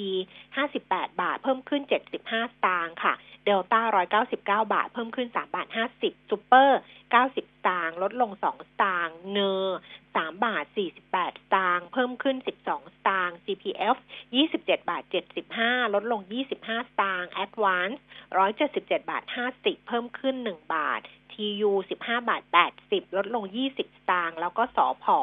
[0.56, 3.14] ห้าสิบแปดบาท เพิ่มขึ้นเจ็ดสิบห้าตังค์ค่ะ
[3.46, 6.80] เดลต้าร้อยเก้าสิบเก้าบาท เพิ่มขึ้นสามบาทห้าสิบซูเปอร์
[7.12, 9.80] เก้าสิบตังค์ลดลงสองตังค์ NER
[10.16, 13.98] สามบาทสี่สิบแปดตางเพิ่มขึ้นสิบสองตาง CPF
[14.36, 17.98] ยี่สิบเจ็ดบาทเจ็ดสิบห้าลดลงยี่สิบห้าตาง Advance
[18.38, 21.02] ร้อยเจ็ดสิบเจ็ดบาทห้าสิบเพิ่มขึ้นหนึ่งบาท
[21.34, 25.20] TU สิบาทแปดสิบลดลงยี่สิบตางแล้วก็สอพอ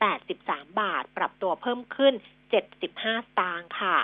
[0.00, 0.34] แปดสิ
[0.80, 2.14] บาท ปรับตัวเพิ่มขึ้น
[2.50, 3.96] เจ็ดสิบห้าตางค่ะ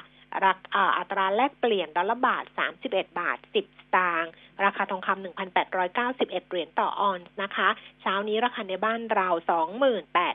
[0.44, 0.58] รัก
[0.98, 2.44] อัตราแลกเปลี่ยนดอลลาร์บาท
[2.82, 4.30] 31 บาท 10 สตางค์
[4.64, 5.24] ราคาทองคำ
[5.62, 7.68] 1,891 เหรียญต่อออนซ์นะคะ
[8.00, 9.28] เช้านี้ราคาในบ้านเรา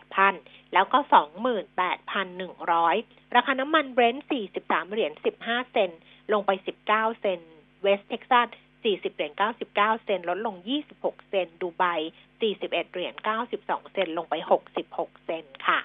[0.04, 1.00] 28,000 แล้วก็
[2.58, 4.28] 28,100 ราคาน้ำมันเบรนท์
[4.60, 5.12] 43 เหรียญ
[5.44, 5.92] 15 เซนต์
[6.34, 6.52] ลงไป
[6.88, 7.40] 19 เซนต์
[7.82, 8.48] เวสเท็กซัส
[8.84, 10.56] 40เหรียญ99 เซนต์ลดลง
[10.94, 11.84] 26 เซนต์ดูไบ
[12.40, 13.14] 41เหรียญ
[13.54, 14.36] 92 เซนต์ลงไป
[14.80, 15.80] 66 เซนต์ค่ะ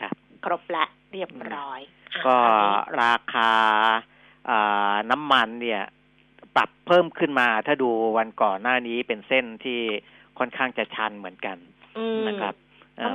[0.00, 1.80] ครับ ครบและเรียบร้อย
[2.26, 2.38] ก็
[3.02, 3.50] ราคา
[5.10, 5.82] น้ำมันเนี่ย
[6.56, 9.80] ปรับเพิ่มขึ้นมา ถ้าดูวันก่อนหน้านี้เป็นเส้นที่
[10.38, 11.56] ค่อนข้างจะชันเหมือนกัน
[12.28, 12.54] นะครับ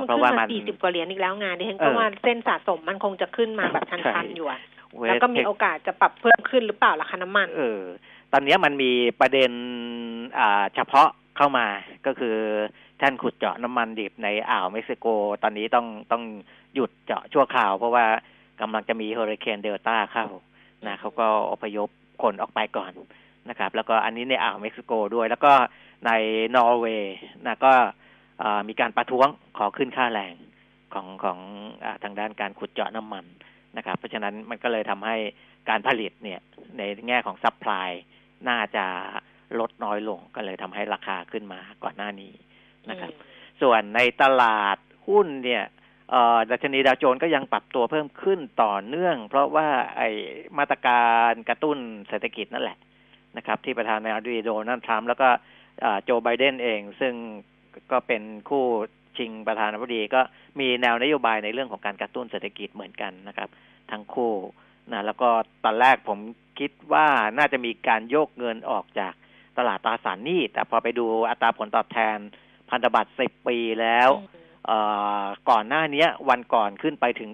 [0.06, 4.48] เพราะว่ามันสี่สิบกว่าเหรียญอีกแล้วงานดิฉันก็ว่าเส้นสะสมมันคงจะขึ้นมาแบบชันๆอยู่
[5.08, 7.80] แล้วก็มีโอกาสจะปรับเพิ่มขึ้นหรือเปล่าราคาน้ำมัน เออ
[8.36, 9.50] ตอนนี้มันมีประเด็น
[10.74, 11.66] เฉพาะเข้ามา
[12.06, 12.36] ก็คือ
[13.00, 15.06] ท่านขุดเจาะน้ำมันดิบในอ่าวเม็กซิโก
[15.42, 16.22] ตอนนี้ต้องต้อง
[16.74, 18.06] หยุดเจาะชั่วคราว เพราะว่า
[18.60, 20.26] กำลังจะมีเฮอริเคนเดลต้าเข้า
[20.86, 21.88] นะเขาก็อพยพ
[22.22, 22.92] คนออกไปก่อน
[23.48, 25.52] นะครับ แล้วก็อันนี้ในอ่าวเม็กซิโกด้วย แล้วก็
[26.06, 26.10] ใน
[26.54, 27.16] นอร์เวย์
[27.46, 27.72] นะก็
[28.68, 30.34] มีการประท้วงขอขึ้นค่าแรง
[30.94, 31.38] ของของ
[31.84, 33.24] อทางด้านการขุดเจาะน้ำมัน
[33.76, 35.16] นะครับ เพราะฉะนั้นมันก็เลยทำให้
[35.68, 36.40] การผลิตเนี่ย
[36.78, 37.90] ในแง่ของ supply
[38.48, 38.86] น่าจะ
[39.60, 42.32] ลดน้อยลงก็เลยทำให้ราคาขึ้นมาก่อนหน้านี้
[42.90, 43.12] นะครับ
[43.62, 44.76] ส่วนในตลาด
[45.08, 45.64] หุ้นเนี่ย
[46.50, 50.02] ดัชนีดาวโจนส์ก็ยังปรับตัวเพิ่มขึ้นต่อเนื่อง เพราะว่าไอ
[50.58, 51.78] มาตรการกระตุ้น
[52.08, 52.78] เศรษฐกิจนั่นแหละ
[53.36, 55.28] นะครับ ที่ประธานาธิบดีโดนัลด์ทรัมป์แล้วก็
[56.04, 57.14] โจไบเดนเอง ซึ่ง
[57.92, 58.64] ก็เป็นคู่
[59.16, 60.20] ชิงประธานาธิบดีก็
[60.60, 63.48] มีแนวนโยบายในเรื่องของการกระตุ้นเศรษฐกิจเหมือนกันนะครับ
[63.90, 64.32] ทั้งคู่
[64.92, 65.28] นะแล้วก็
[65.64, 66.18] ตอนแรกผม
[66.58, 67.06] คิดว่า
[67.38, 69.14] น่าจะมีการโยกเงินออกจาก
[69.58, 72.16] ตลาดตราสารหนี้ แต่พอไปดูอัตราผลตอบแทน
[72.70, 74.08] พันธบัตรสิบปีแล้ว
[75.50, 77.30] ก่อนหน้านี้วันก่อนขึ้นไปถึง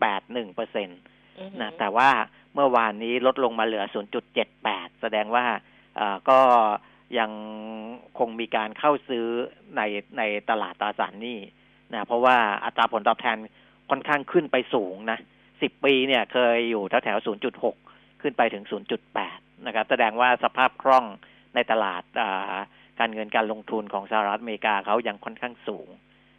[0.00, 0.94] 0.81เปอร์เซ็นต
[1.60, 2.10] นะแต่ว่า
[2.54, 3.84] เมื่อวานนี้ลดลงมาเหลือ
[4.42, 5.44] 0.78 แสดงว่า
[6.30, 6.40] ก็
[7.18, 7.30] ยัง
[8.18, 9.26] คงมีการเข้าซื้อ
[9.76, 9.80] ใน
[10.18, 11.38] ในตลาดตราสารหนี้
[11.92, 13.36] นะเพราะว่าอัตราผลตอบแทน
[13.90, 15.18] ค่อนข้างขึ้นไปสูงนะ
[15.64, 17.18] 10ปีเนี่ยเคยอยู่แถวแถว
[17.70, 18.64] 0.6ขึ้นไปถึง
[19.10, 21.04] 0.8นะครับ แสดงว่าสภาพคล่อง
[21.54, 22.02] ในตลาด
[22.98, 25.88] การเงินการลงทุนของสหรัฐอเมริกาเขายังค่อนข้างสูง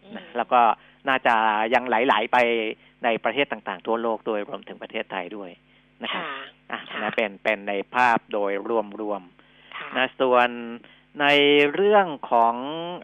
[0.03, 0.61] อืมนะแล้วก็
[1.09, 1.35] น่าจะ
[1.73, 2.37] ยังไหลๆไป
[3.03, 5.49] ในประเทศต่างๆ ทั่วโลกโดยรวมถึงประเทศไทยด้วย
[6.03, 8.51] นะครับค่ะอะค่ะนะเป็นเป็นในภาพโดย
[9.01, 10.49] รวมๆค่ะนะส่วน
[11.21, 11.25] ใน
[11.73, 12.55] เรื่องของ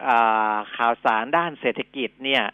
[0.08, 2.44] อาข่าวสารด้านเศรษฐกิจเนี่ย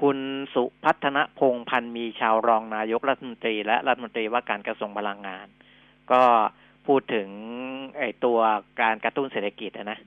[0.00, 0.18] คุณ
[0.54, 5.46] สุพัฒนพงษ์พันธ์มีชาวรองนายกรัฐมนตรี และรัฐมนตรีว่าการกระทรวงพลังงาน
[6.12, 6.22] ก็
[6.86, 7.28] พูดถึง
[7.98, 8.38] ไอ้ตัว
[8.80, 9.98] การกระตุ้นเศรษฐกิจอะนะ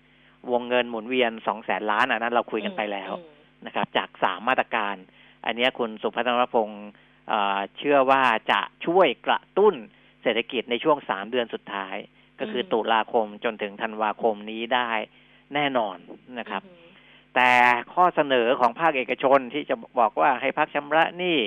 [0.52, 4.96] วงเงินหมุนเวียนสองแสนล้านอันนั้นเราคุยกันไปแล้วอืมนะครับ จากสามมาตรการ
[5.46, 6.90] อันเนี้ยคุณสุพัฒนพงษ์
[7.28, 9.76] เอ่อเชื่อว่าจะช่วยกระตุ้น
[10.24, 11.96] เศรษฐกิจในช่วงสามเดือนสุดท้าย
[12.40, 14.92] ก็คืออมตุลาคมจนถึงธันวาคมนี้ได้
[15.54, 15.98] แน่นอน
[16.40, 16.91] นะครับอืม
[17.36, 17.52] แต่
[17.94, 21.38] ข้อเสนอของภาคเอกชนที่จะบอกว่าให้พักชำระหนี้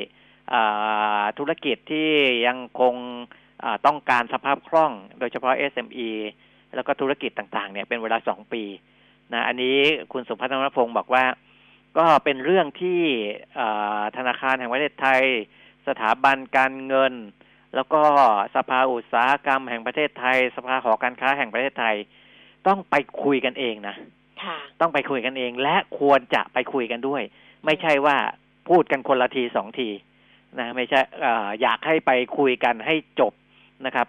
[1.38, 2.10] ธุรกิจที่
[2.46, 2.94] ยังคง
[3.86, 6.10] ต้องการสภาพคล่อง โดยเฉพาะ SME
[6.74, 8.62] แล้วก็ธุรกิจต่างๆ เนี่ยเป็นเวลาสองปี
[9.32, 9.78] นะอันนี้
[10.12, 11.24] คุณสุพัฒนพงศ์บอกว่า
[11.98, 13.00] ก็เป็นเรื่องที่
[14.16, 15.22] ธนาคารแห่งประเทศไทย
[15.88, 17.14] สถาบันการเงิน
[17.74, 18.02] แล้วก็
[18.54, 21.96] สภาอุตสาหกรรมแห่งประเทศไทย สภาหอการค้าแห่งประเทศไทย
[22.66, 23.96] ต้องไปคุยกันเองนะ
[24.80, 27.22] ต้องไปคุยกันเอง และควรจะไปคุยกันด้วย
[27.64, 28.16] ไม่ใช่ว่า
[28.68, 29.88] พูดกันคนละทีสองที
[30.58, 33.32] นะไม่ใช่อออยากให้ไปคุยกันให้จบ
[33.86, 34.08] นะครับ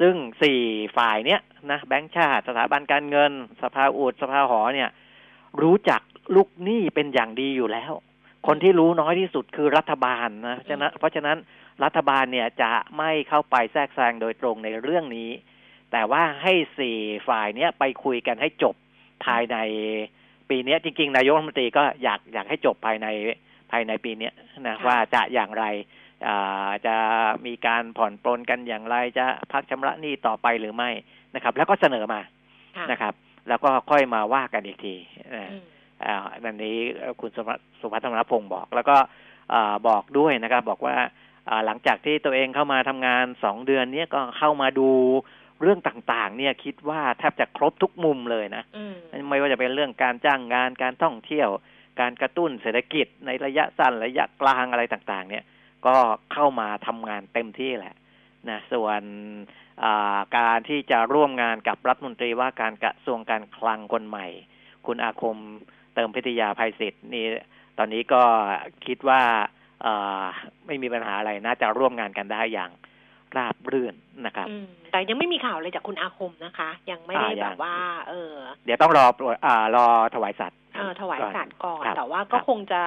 [0.00, 0.60] ซึ่งสี่
[0.96, 1.40] ฝ่ายเนี้ย
[1.70, 4.90] นะแบงก์ชาติสถาบันการเงิน สภาอุดสภาหอเนี่ย
[5.62, 6.00] รู้จัก
[6.34, 7.92] ลูกหนี้เป็นอย่างดีอยู่แล้ว
[8.46, 11.36] คนที่รู้น้อยที่สุดคือรัฐบาลนะฉะนั้นเพราะฉะนั้น
[11.84, 15.30] รัฐบาลเนี่ยจะไม่เข้าไปแทรกแซงโดยตรงในเรื่องนี้
[15.92, 18.74] แต่ว่าให้สี่ฝ่ายเนี้ยไปคุยกันให้จบ
[19.26, 19.56] ภายใน
[20.50, 23.06] ปีเนี้ยจริง ๆ นายกรัฐมนตรีก็อยากอยากให้จบภายใน
[23.70, 24.32] ภายในปีเนี้ย
[24.66, 25.64] นะค่ะว่าจะอย่างไร
[26.26, 26.96] อ่าจะ
[27.46, 30.90] มีการผ่อนปลนกันอย่างไรจะพักชำระหนี้ต่อไปหรือไม่
[31.34, 32.20] นะครับ แล้วก็เสนอมา
[32.76, 33.14] ค่ะนะครับ
[33.48, 34.94] แล้วก็ค่อยมาว่ากันอีกที
[35.36, 35.62] นะอืม
[36.04, 37.48] อ่านันนี้เอ่อคุณสุภ
[37.80, 38.96] สุพัฒนพงศ์บอก แล้วก็
[39.52, 40.96] อ่าบอกด้วยนะครับ บอกว่า
[41.48, 44.90] อ่าหลังจากที่ตัวเองเข้ามาทำงานสองเดือนเนี้ยก็เข้ามาดู
[45.62, 48.94] เรื่องต่างๆ เนี่ยคิดว่าแทบจะครบทุกมุมเลยนะอืม
[49.28, 51.48] ไม่ว่าจะเป็นเรื่องการจ้างงานการท่องเที่ยว
[52.00, 55.44] การกระตุ้นเศรษฐกิจในระยะสั้นระยะกลางอะไรต่างๆ เนี่ย
[55.86, 55.96] ก็
[56.32, 57.94] เข้ามาทำงานเต็มที่แหละ
[58.48, 59.02] นะส่วน
[59.82, 64.26] อ่าการที่จะร่วมงานกับรัฐมนตรีว่าการกระทรวงการคลังคนใหม่
[64.86, 65.38] คุณอาคม
[65.94, 67.24] เติมพิทยาภัยศิษย์นี่
[67.78, 68.22] ตอนนี้ก็
[68.86, 69.22] คิดว่า
[69.82, 70.24] เอ่อ
[70.66, 72.70] ไม่มีปัญหาอะไรน่าจะร่วมงานกันได้อย่าง
[73.36, 73.94] ราบรื่น
[74.26, 77.76] นะครับอืมแต่ยังไม่มีข่าวเลยจากคุณอาคมนะคะ ยังไม่ได้อ่ายัแบงบว่า
[78.08, 82.82] เออ เดี๋ยวต้องรอตรวจอ่ารอถวายสัตว์เออถวายสัตว์ก่อนครับแต่ว่าคก็รับคงจะ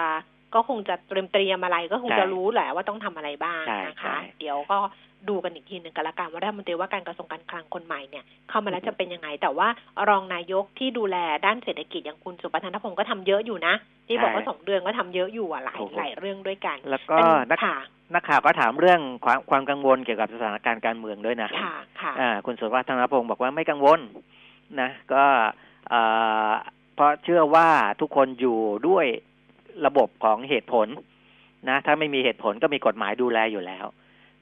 [0.55, 4.77] ก็คงจะเตรียมเตรียมอะไรก็คงใช่จะรู้แหละว่าต้องทำอะไรบ้างใช่นะคะใช่เดี๋ยวก็
[5.29, 9.67] ดูกันอีกทีหนึ่งกันละกันว่ารัฐมนตรีว่าการกระทรวงการคลังคนใหม่เนี่ยเข้ามาแล้วจะเป็นยังไง แต่ว่า
[10.09, 13.73] รองนายกที่ดูแลด้านเศรษฐกิจอย่างคุณสุพัฒนพงศ์ก็ทำเยอะอยู่นะ
[14.07, 17.77] ที่บอกว่าสองเดือนก็ทำเยอะอยู่อะหลายหลายเรื่องด้วยกัน แล้วก็เป็นนักค่ะ
[18.13, 23.99] นักข่าวก็ถามเรื่องความความกังวลเกี่ยวกับสถานการณ์การเมืองด้วยนะค่ะค่ะอ่าคุณสุวัฒน์ธนพงศ์บอกว่าไม่กังวล
[24.81, 25.23] นะ ก็
[25.93, 26.51] อ่า
[26.95, 27.67] เพราะเชื่อว่า
[28.01, 29.05] ทุกคนอยู่ด้วย
[29.85, 30.87] ระบบของเหตุผล
[31.69, 33.85] นะถ้าไม่มีเหตุผลก็มีกฎหมายดูแลอยู่แล้ว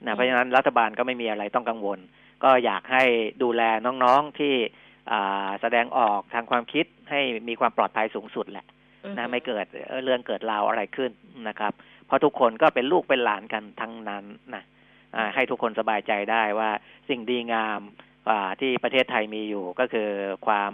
[0.06, 1.98] นะเพราะฉะนั้นรัฐบาลก็ไม่มีอะไรต้องกังวล
[2.44, 3.04] ก็อยากให้
[3.42, 3.62] ดูแล
[4.04, 4.54] น้องๆที่
[5.12, 8.66] อ่าแสดงออกทางความคิดให้มีความปลอดภัยสูงสุดแหละ
[9.18, 11.10] นะไม่เกิดเอ่อเรื่องเกิดราวอะไรขึ้น
[11.48, 11.72] นะครับ
[12.06, 14.64] เพราะทุกคนก็เป็นลูกเป็นหลานกันทั้งนั้นนะ
[15.16, 16.70] อ่าให้ทุกคนสบายใจได้ว่า
[17.08, 17.80] สิ่งดีงาม
[18.30, 20.08] อ่าที่ประเทศไทยมีอยู่ก็คือ
[20.46, 20.72] ความ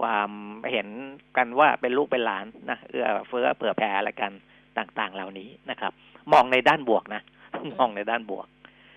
[0.00, 0.30] ความ
[0.70, 0.88] เห็น
[1.36, 4.32] กันว่าเป็นลูกเป็นหลานนะเอื้อเฟื้อเผื่อแผ่อะไรกัน
[4.78, 5.92] ต่างๆ เหล่านี้นะครับ
[6.32, 7.22] มองในด้านบวกนะ
[7.74, 8.46] มองในด้านบวก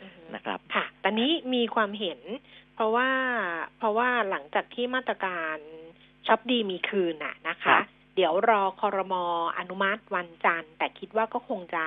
[0.01, 2.19] อือฮึนะครับ ค่ะตอนนี้มีความเห็น
[2.75, 3.10] เพราะว่า
[3.77, 5.58] เพราะว่าหลังจากที่มาตรการ
[6.27, 7.84] ช็อปดีมีคืนน่ะนะครัคะบ
[8.15, 9.23] เดี๋ยวรอคอรมอ
[9.58, 11.86] อนุมัติวันจันทร์ แต่คิดว่าก็คงจะ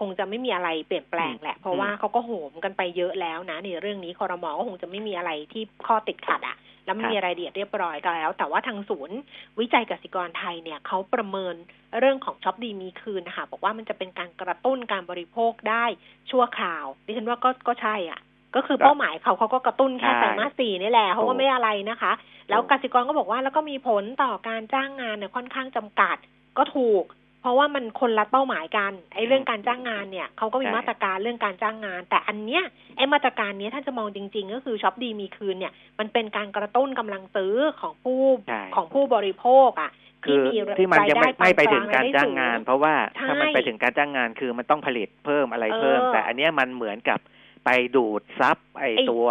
[0.00, 6.56] คงจะไม่มีอะไรเปลี่ยนแปลงแหละ เพราะว่าเขาก็โหมกันไปเยอะแล้วนะในเรื่องนี้คอรมอก็คงจะไม่มีอะไรที่ข้อติดขัดอะ
[6.90, 9.18] แล้วไม่มีรายละเอียดเรียบร้อยแล้ว แต่ว่าทางศูนย์
[9.60, 11.54] วิจัยกสิกรไทยเนี่ยเขาประเมิน
[12.00, 15.84] เรื่องของช็อปดีมีคืนนะคะบอกว่ามันจะเป็นการกระตุ้นการบริโภคได้
[16.30, 18.20] ชั่วคราว ดิฉันว่าก็ก็ใช่อะ
[18.56, 22.12] ก็คือครับเป้าหมายเขาเขาก็กระตุ้นแค่ใช่ไตรมาสสี่นี่แหละเขาก็ถูกไม่อะไรนะคะ
[22.48, 26.16] แล้วถูกกสิกรก็บอกว่าแล้วก็มีผลต่อการจ้างงานเนี่ยค่อนข้างจำกัด
[26.58, 27.04] ก็ถูก
[27.40, 32.62] เพราะว่ามันคนละเป้าหมายกันไอ้เรื่องการจ้างงานเนี่ยเขาก็มีใช่มาตรการเรื่องการจ้างงาน แต่อันเนี้ย
[32.96, 39.90] ไอ้มาตรการเนี้ยถ้าจะมองจริง ๆ ก็คือช็อปดีมีคืนเนี่ยมันเป็นการกระตุ้นกำลังซื้อของผู้ใช่ของผู้บริโภคอะ
[40.24, 47.18] คือที่มีที่มันยังไม่รายได้ไม่ไปถึงปานกลางการจ้างงานรายได้สูงเพราะว่าใช่ถ้ามันไปถึงการจ้างงานคือมันต้องผลิตเพิ่มอะไรเพิ่มเออแต่อันเนี้ยมันเหมือนกับ
[47.64, 49.26] ไปดูดซับไอไอ้ตัว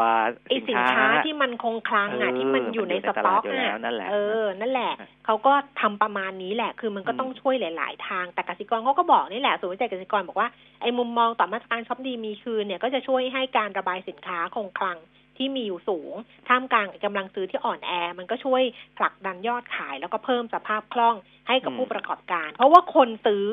[0.50, 10.50] ไอสินค้าที่มันคงคลังอะเออที่มันอยู่ในมันอยู่สในตต็ลาอดกอยู่แล้อะวนั่นแหละเออนั่นแหละอะเขาก็ทำประมาณนี้แหละ คือมันก็อืมต้องช่วยหลาย ๆ ทางแต่กสิกรเขาก็บอกนี่แหละศูนย์วิจัยกสิกรบอกว่า
[10.82, 15.00] ไอ้มุมมองต่อมาตรการช็อปดีมีคืนเนี่ยก็จะช่วยให้การระบายสินค้าคงคลัง
[15.38, 16.14] ที่มีอยู่สูง
[16.48, 18.62] ท่ามกลางกำลังซื้อที่อ่อนแอ มันก็ช่วย
[18.98, 21.16] ผลักดันยอดขาย แล้วก็เพิ่มสภาพคล่อง
[21.48, 23.48] ให้กับอืมผู้ประกอบการ เพราะว่าคนซื้อ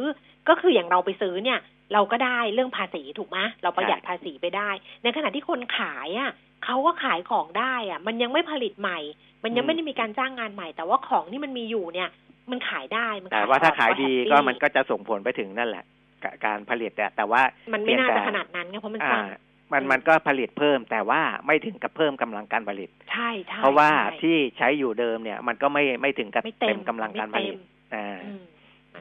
[0.49, 1.59] ก็คืออย่างเราไปซื้อเนี่ย
[1.93, 4.71] เราก็ได้เรื่องภาษีถูกไหมเราประหยัดภาษีไปได้
[5.03, 6.33] ในขณะที่คนขายอะ
[6.65, 8.99] เขาก็ขายของได้อะ มันยังไม่ผลิตใหม่
[9.45, 12.11] มันยังไม่ได้มีการจ้างงานใหม่ แต่ว่าของที่มันมีอยู่เนี่ย
[12.51, 15.85] มันขายได้มันแต่ขายว่าถ้าออขายดี happy ก็มันก็จะส่งผลไปถึงนั่นแหละ
[16.25, 19.25] กการผลิตแต่แต่ว่ามันไม่น่าเพียงจะแต่ขนาดนั้นไงเพราะมันอ่าสั่ง
[19.73, 28.19] มันอืมมันก็ผลิตเพิ่มแต่ว่าไม่ถึงกับเพิ่มกำลังการผลิต ใช่ใช่เพราะว่าใช่ที่ใช้อยู่เดิมเนี่ย มันก็ไม่ไม่ถึงกับไม่เต็เต็มมกำลังการผลิตไม่เต็มอ่า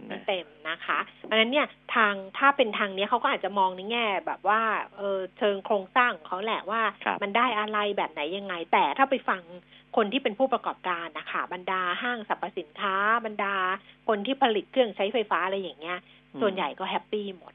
[0.02, 4.62] อืมมันไม่เต็มนะคะเพราะฉะนั้นเนี่ยทางถ้าเป็นทางเนี้ยเขาก็อาจจะมองในแง่แบบว่า
[4.98, 9.42] เออเชิงโครงสร้างของเขาแหละว่าครับมันได้อะไรแบบไหนยังไง แต่ถ้าไปฟัง
[9.96, 13.56] คนที่เป็นผู้ประกอบการนะคะบรรดาห้างสรรพสินค้า บรรดา
[14.08, 16.00] คนที่ผลิตเครื่องใช้ไฟฟ้าอะไรอย่างเงี้ย
[16.42, 17.54] ส่วนใหญ่ก็ happy หมด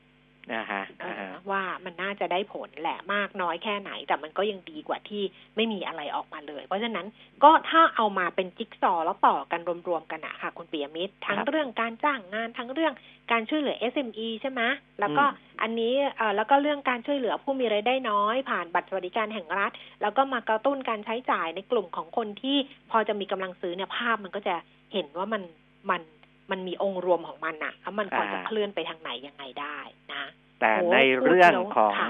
[0.54, 5.22] นะฮะเออ่าอฮะว่ามันน่าจะได้ผลแหละมากน้อยแค่ไหน แต่มันก็ยังดีกว่าที่
[5.56, 7.06] ไม่มีอะไรออกมาเลย เพราะฉะนั้น
[7.44, 12.92] ก็ถ้าเอามาเป็นจิ๊กซอว์แล้วต่อกันรวมๆกันอะค่ะ คุณปิยมิตรทั้งเรื่องการจ้างงานทั้งเรื่อง
[13.32, 14.62] การช่วยเหลือ SME ใช่ไหม
[15.00, 15.24] แล้วก็
[15.62, 19.72] อันนี้เออแล้วก็เรื่องการช่วยเหลือผู้มีรายได้น้อย ผ่านบัตรสวัสดิการแห่งรัฐ
[20.02, 22.56] แล้วก็มากระตุ้นการใช้จ่ายในกลุ่มของคนที่
[22.90, 24.54] พอจะมีกำลังซื้อเนี่ยภาพมันก็จะ
[24.92, 25.42] เห็นว่ามัน
[25.90, 26.02] มัน
[26.50, 29.78] มันมีองค์รวมของมันอะแล้วมันพอจะอ่าเคลื่อนไปทางไหนยังไงได้
[30.12, 30.24] นะ
[30.60, 32.08] แต่โอ้ในเรื่องพูดแล้วของค่ะ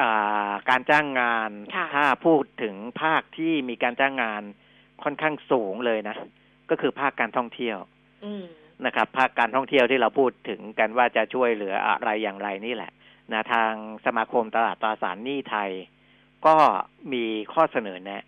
[0.00, 4.42] อ่าการจ้างงานค่ะถ้าพูดถึงภาคที่มีการจ้างงาน
[5.04, 6.16] ค่อนข้างสูงเลยนะ
[6.70, 7.78] ก็คือภาคการท่องเที่ยว
[8.24, 8.44] อืม
[8.86, 12.92] นะครับ ภาคการท่องเที่ยวที่เราพูดถึงกันว่าจะช่วยเหลืออะไรอย่างไรนี่แหละ
[13.32, 13.72] นะทาง
[14.06, 15.70] สมาคมตลาดตราสารหนี้ไทย
[16.46, 16.56] ก็
[17.12, 18.24] มีข้อเสนอแนะ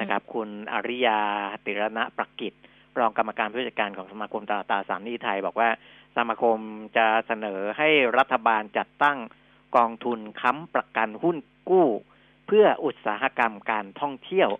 [0.00, 1.20] นะครับ คุณอริยา
[1.64, 2.52] ติรณะประกิจ
[3.00, 5.68] รองกรรมการผู้จัดการของสมาคมตาตราสารหนี้ไทย บอกว่า
[6.16, 6.58] สมาคม
[6.96, 9.18] จะเสนอให้รัฐบาลจัดตั้ง
[9.76, 11.36] กองทุนค้ำประกันหุ้น
[11.70, 11.86] กู้
[12.46, 14.50] เพื่ออุตสาหกรรมการท่องเที่ยว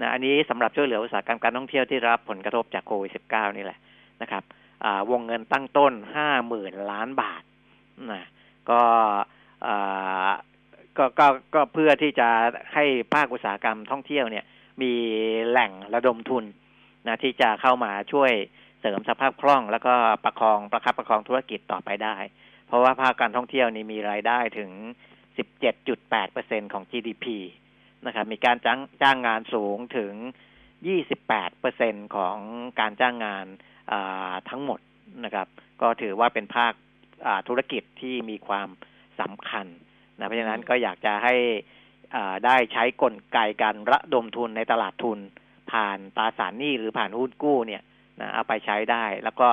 [0.00, 3.78] นะอันนี้สำหรับช่วยเหลืออุตสาหกรรมการท่องเที่ยวที่รับผลกระทบจากโควิด -19 นี่แหละ
[4.22, 4.42] นะครับ
[5.10, 7.42] วงเงินตั้งต้นห้าหมื่นล้านบาท
[8.12, 8.28] นะ
[8.70, 8.80] ก็
[10.98, 12.28] ก็ก็ก็เพื่อที่จะ
[12.74, 14.44] ให้ภาคอุตสาหกรรมท่องเที่ยวเนี่ย
[14.82, 14.92] มี
[15.48, 16.44] แหล่งระดมทุน
[17.06, 18.32] นะที่จะเข้ามาช่วย
[18.80, 22.16] เสริมสภาพคล่อง แล้วก็ประคองประคับประคองธุรกิจต่อไปได้
[22.66, 24.70] เพราะว่าภาคการท่องเที่ยวนี่มีรายได้ถึง
[25.52, 27.26] 17.8%ของ GDP
[28.06, 30.12] นะครับมีการจ้างจ้างงานสูงถึง
[31.34, 32.36] 28%ของ
[32.80, 34.80] การจ้างงานาทั้งหมด
[35.24, 35.48] นะครับ
[35.82, 38.68] ก็ถือว่าเป็นภาคาธุรกิจที่มีความ
[39.20, 39.66] สำคัญ
[40.18, 41.34] นะเพราะฉะนั้นก็อยากจะให้
[42.46, 45.18] ได้ใช้กลไกการระดมทุนในตลาดทุน
[45.72, 47.82] ผ่านตราสารหนี้หรือผ่านหุ้นกู้เนี่ย
[48.20, 49.46] นะเอาไปใช้ได้ แล้วก็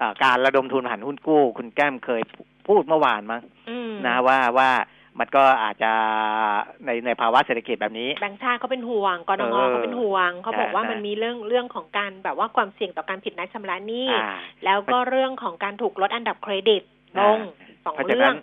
[0.00, 2.22] อ่าการระดมทุนผ่านหุ้นกู้ คุณแก้มเคย
[2.68, 4.70] พูดเมื่อวานมั้งอืมนะว่าว่า
[5.20, 5.92] มันก็อาจจะ
[6.86, 14.28] ในในภาวะเศรษฐกิจแบบนี้แบงค์ชาติเขาเป็นห่วงกรนงเออเขาเป็นห่วงเขาบอกว่าใช่มันมีเรื่องเรื่องของการแบบว่าความเสี่ยงต่อการผิดนัดชำระหนี้อ่า
[14.64, 16.82] แล้วก็เรื่องของการถูกลดอันดับเครดิต
[17.18, 17.38] ลง
[17.84, 18.38] สองเพราะฉะเรื่นั้องน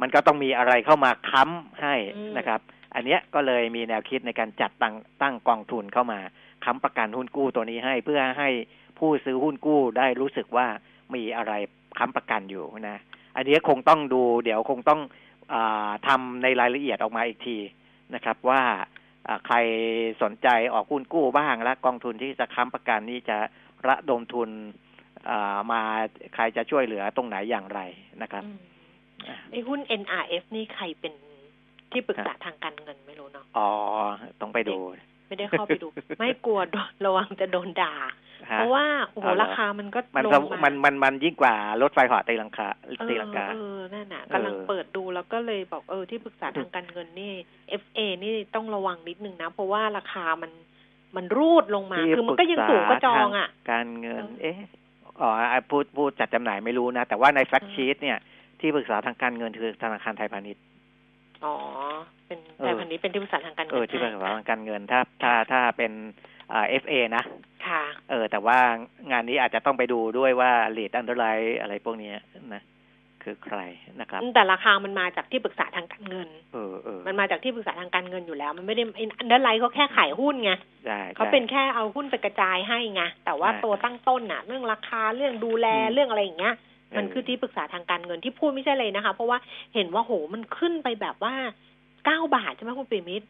[0.00, 2.60] มันก็ต้องมีอะไรเข้ามาค้ำให้อืมนะครับ
[2.94, 6.20] อันเนี้ยก็เลยมีแนวคิดในการจัดตั้งตั้งกองทุนเข้ามา
[6.64, 8.48] ค้ำประกันหุ้นกู้ตัวนี้ให้ เพื่อให้
[8.98, 10.66] ผู้ซื้อหุ้นกู้ได้รู้สึกว่า
[11.14, 11.52] มีอะไร
[11.98, 12.98] ค้ำประกันอยู่นะ
[13.36, 15.00] อันนี้คงต้องดู เดี๋ยวคงต้อง
[15.52, 17.56] อาทำในรายละเอียดออกมาอีกที
[18.14, 18.62] นะครับว่า
[19.28, 19.56] อ่าใคร
[20.22, 23.38] สนใจออกหุ้นกู้บ้างและกองทุนที่จะค้ำประกันนี้จะ
[23.88, 24.50] ระดมทุน
[25.30, 25.80] อ่ามา
[26.34, 27.80] ใครจะช่วยเหลือตรงไหนอย่างไร
[28.22, 28.58] นะครับอืม
[29.50, 31.12] ไอ้หุ้น NRF นี่ใครเป็น
[31.92, 33.68] ที่ปรึกษาทางการเงินไม่รู้เนาะ อ๋อ
[34.40, 34.76] ต้องไปดู
[35.28, 35.86] ไม่ได้เข้าไปดู
[36.18, 37.94] ไม่กลัวโดนระวังจะโดนด่า
[38.50, 42.68] ฮะเพราะว่าโอ้โหเอาเหรอราคามันก็มันลงก็มามันมันมันยิ่งกว่ารถไฟเหาะตีลังกา
[43.10, 47.32] ตีลังกาเออเออนั่นน่ะเออกำลังเปิดดูแล้วก็เลยบอกเออที่ปรึกษาทางการเงินนี่
[47.82, 50.52] FA นี่ต้องระวังนิดนึงนะ เพราะว่าราคามัน
[51.16, 54.58] มันรูดลงมาที่คือมันก็ยังสูงก็จองอะ การเงิน เออเอ๊ะ
[55.20, 58.18] อ๋ออะพูดพูดจัดจำหน่ายไม่รู้นะ แต่ว่าในแฟกเออชีตเนี่ย
[58.60, 60.62] ที่ปรึกษาทางการเงินคือธนาคารไทยพาณิชย์
[61.44, 61.54] อ๋อ
[62.28, 65.92] เป็นเออแต่พันนี้เป็นที่ปรึกษาทางการเอเงิอที่ปรึกษาทางการเงินถ้าถ้าถ้าเป็น
[66.52, 67.24] อ่า FA นะ
[67.66, 68.58] ค่ะ เออ แต่ว่า
[69.10, 72.16] งานนี้อาจจะต้องไปดูด้วยว่า lead underline อะไรพวกเนี้ย
[72.54, 72.62] นะ
[73.22, 73.60] คือใคร
[74.00, 78.82] นะครับ แต่ราคามันมาจากที่ปรึกษาทางการเงิน เออเออมันมาจากที่ปรึกษาทางการเงินอยู่แล้ว มันไม่ได้
[79.18, 80.52] underwrite เขาแค่ขายหุ้นไง
[80.86, 86.54] ใช่เขาใช่เป็นแค่เอาหุ้นไปกระจายให้ไงแต่ว่าใช่ตัวตั้งต้นน่ะ เรื่องราคาเรื่องดูแลอืมเรื่องอะไรอย่างเงี้ย
[86.96, 89.38] มันเออคือที่ปรึกษาทางการเงินที่พูดไม่ใช่เลยนะคะ เพราะว่า
[89.74, 91.34] เห็นว่าโหมันขึ้นไปแบบว่า
[92.04, 93.28] เก้าบาทใช่ไหมคุณปิยมิตร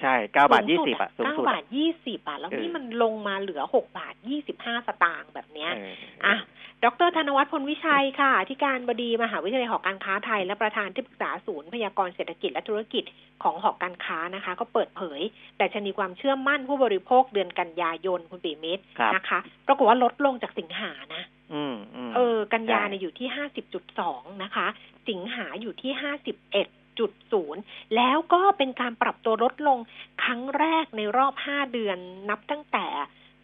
[0.00, 5.94] ใช่เก้าบาทสูยี่งสิบอะสูงเก้าสุดบาทยี่สิบอะแล้วเออนี่มันลงมาเหลือหกบาทยี่สิบห้าสตางค์แบบเนี้ยเออ
[6.26, 6.36] อะ
[6.84, 13.04] ดร.ธนวรรธน์พลวิชัยค่ะ อธิการบดีมหาวิทยาลัยหอการค้าไทย และประธานที่ปรึกษาศูนย์พยากรณ์เศรษฐกิจและธุรกิจ
[13.42, 15.20] ของหอการค้านะคะ ก็เปิดเผย
[15.56, 21.22] แต่ชนีความเชื่อมั่นผู้บริโภคเดือนกันยายนคุณปีมิตรครับนะคะ ปรากฏว่าลดลงจากสิงหานะ
[21.54, 24.66] อืมอืมเออ กันยาใช่เนี่ยอยู่ที่ห้าสิบจุดสองนะคะ
[25.08, 27.62] สิงหาอยู่ที่ห้าสิบเอ็ด จุดศูนย์
[27.96, 29.78] แล้วก็เป็นการปรับตัวลดลง
[30.22, 31.98] ครั้งแรกในรอบห้าเดือน
[32.30, 32.86] นับตั้งแต่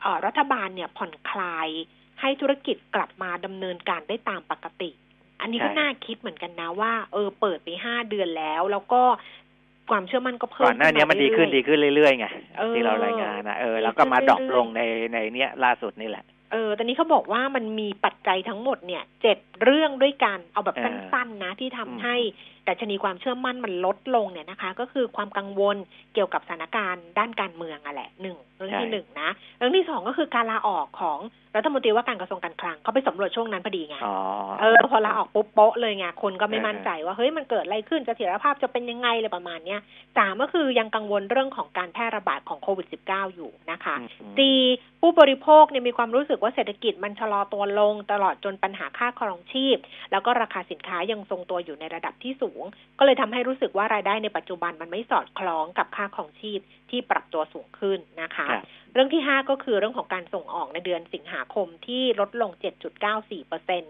[0.00, 1.68] เอ่อรัฐบาลเนี่ยผ่อนคลาย
[2.20, 4.90] ให้ธุรกิจกลับมาดำเนินการได้ตามปกติ
[5.40, 9.02] อันนี้ก็ใช่น่าคิดเหมือนกันนะว่า เออเปิดไปห้าเดือนแล้ว แล้วก็
[9.90, 12.26] ความเชื่อมั่นก็เพิ่มก่อนหน้านี้มันดีขึ้นเรื่ดีอยขึ้นเรื่อยๆไง
[12.58, 14.80] เออที่เรารายงานนะเออดีแล้วก็มาขึ้นดรอปเรื่อยๆลงใน
[15.12, 22.16] ในเนี้ยล่าสุดนี่แหละๆเออตอนนี้เขาบอกว่ามันมีปัจจัยทั้งหมดเนี่ยเจ็ดเรื่องด้วยกัน เอาแบบเออสั้นๆนะที่ทำอืมให้
[22.68, 25.76] แต่ชนีความเชื่อมั่นมันลดลงเนี่ยนะคะ ก็คือความกังวล
[26.14, 31.18] เกี่ยวกับสถานการณ์ด้านการเมืองอะแหละหนึ่งเรื่องที่หนึ่งนะเรื่องที่สองก็คือการลาออกของ
[31.56, 34.16] รัฐมนตรีว่าการกระทรวงการคลังเขาไปสำรวจช่วงนั้นพอดีไงอ๋อ
[34.60, 39.80] เออพอลาออกปุ๊บโป๊ะเลยไงคนก็ไม่เออมั่นใจว่าเฮ้ยมันเกิดอะไรขึ้นเสถียรภาพจะเป็นยังไงอะไรประมาณเนี้ย
[40.16, 44.58] สามก็คือยังกังวลเรื่องของการแพร่ระบาดของโควิด -19 อยู่นะคะอืมสี่
[45.00, 49.76] ผู้บริโภคเนี่ยมีความรู้สึกว่าเศรษฐกิจมันชะลอตัวลง ตลอดจนปัญหาค่าครองชีพ
[50.12, 52.57] แล้วก็ราคาสินค้ายังทรงตัวอยู่ในระดับที่สูง
[52.98, 62.50] ก็เลยทำให้รู้สึกว่ารายได้ในปัจจุบันมันไม่สอดคล้องกับค่าครองชีพที่ปรับตัวสูงขึ้นนะคะครับเรื่องที่ 5 ก็คือเรื่องของการส่งออกในเดือนสิงหาคมที่ลดลง
[63.00, 63.82] 7.94เปอร์เซ็น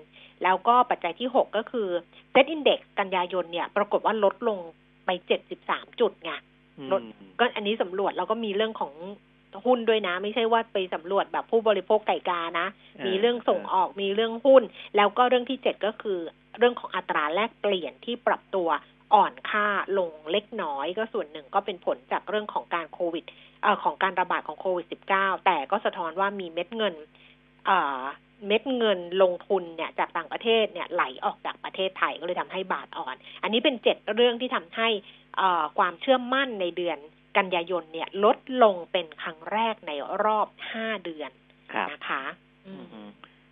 [0.42, 1.88] แล้วก็ปัจจัยที่ 6 ก็คือ
[2.30, 4.58] SET Index กันยายนเนี่ย ปรากฏว่าลดลง
[5.06, 5.10] ไป
[5.54, 6.32] 73 จุดไง
[6.92, 8.92] ลดอืมก็อันนี้สำรวจแล้วก็มีเรื่องของ
[9.66, 12.66] หุ้นด้วยนะ ไม่ใช่ว่าไปสำรวจแบบผู้บริโภคไก่กานะ
[13.06, 14.62] มีเรื่องส่งออกมีเรื่องหุ้น
[14.96, 16.20] แล้วก็เรื่องที่เจ็ดก็คือ
[16.58, 18.68] เรื่องของอัตราแลกเปลี่ยนที่ปรับตัว
[19.14, 19.66] อ่อนค่า
[19.98, 23.24] ลงเล็กน้อย ก็ส่วนหนึ่งก็เป็นผลจากเรื่องของการโควิด
[23.62, 26.94] เอ่อของการระบาดของโควิด -19 แต่ก็สะท้อนว่ามีเม็ดเงิน
[27.66, 28.02] เอ่อ
[28.46, 34.88] เม็ดเงินลงทุนเนี่ยจากต่างประเทศเนี่ยไหลออกจากประเทศไทยก็เลยทำให้บาทอ่อน อันนี้เป็นเจ็ดเรื่องที่ทำให้
[35.36, 36.98] เอ่อความเชื่อมั่นในเดือน
[37.38, 39.92] กันยายนเนี่ยลดลงเป็นครั้งแรกใน
[40.24, 41.30] รอบห้าเดือน
[41.72, 42.22] ครับนะคะ
[42.66, 43.10] อืมอืม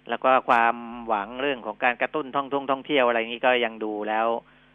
[0.08, 0.76] แล้วก็ความ
[1.08, 4.26] หวังเรื่องของการกระตุ้นท่องท่องท่องเที่ยวอะไรนี้ก็ยังดูแล้ว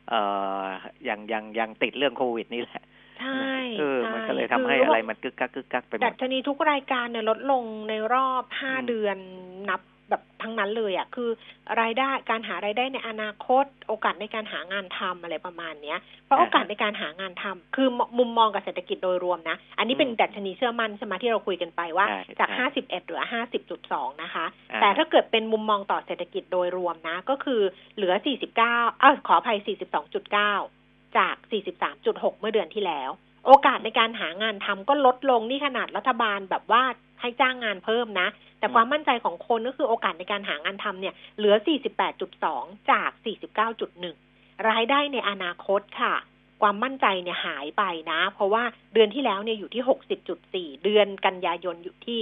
[0.09, 0.21] เอ่
[0.61, 0.63] อ
[1.09, 2.83] ยังยังยังติดเรื่องโควิดนี่แหละ
[3.19, 9.17] ใช่เออใช่มันก็เลยทำให้คือะไรมันกึกกักกึกกักไปหมดัดชนีทุกรายการเนี่ยลดลงในรอบห้าอืมเดือน
[9.69, 11.29] นับ แบบทั้งนั้นเลยอะคือ
[11.81, 17.87] รายได้การหารายได้ในอนาคต โอกาสในการหางานทำอะไรประมาณเนี้ยเพราะโอกาสในการหางานทำคือ
[18.19, 27.61] มุมมองกับเศรษฐกิจโดยรวมนะ อันนี้เป็นดัชนีเชื่อมั่นใช่ไหมที่เราคุยกันไปว่าใช่จากใช่ห้าสิบเอ็ดเหลือห้าสิบจุดสองนะคะอ่าแต่ถ้าเกิดเป็นมุมมองต่อเศรษฐกิจโดยรวมนะ ก็คือ
[27.95, 29.57] เหลือ 49เออขออภัย
[30.17, 31.35] 42.9 จาก
[31.87, 33.11] 43.6 เมื่อเดือนที่แล้ว
[33.47, 36.83] โอกาสในการหางานทำก็ลดลงนี่ขนาดรัฐบาลแบบว่า
[37.21, 38.27] ให้จ้างงานเพิ่มนะ
[38.59, 41.55] แต่ความมั่นใจของคนก็คือโอกาสในการหางานทำเนี่ยเหลือ
[42.23, 43.11] 48.2 จาก
[43.89, 46.15] 49.1 รายได้ในอนาคตค่ะ
[46.61, 49.83] ความมั่นใจเนี่ยหายไปนะ เพราะว่าเดือนที่แล้วเนี่ยอยู่ที่
[50.77, 52.19] 60.4 เดือนกันยายนอยู่ที่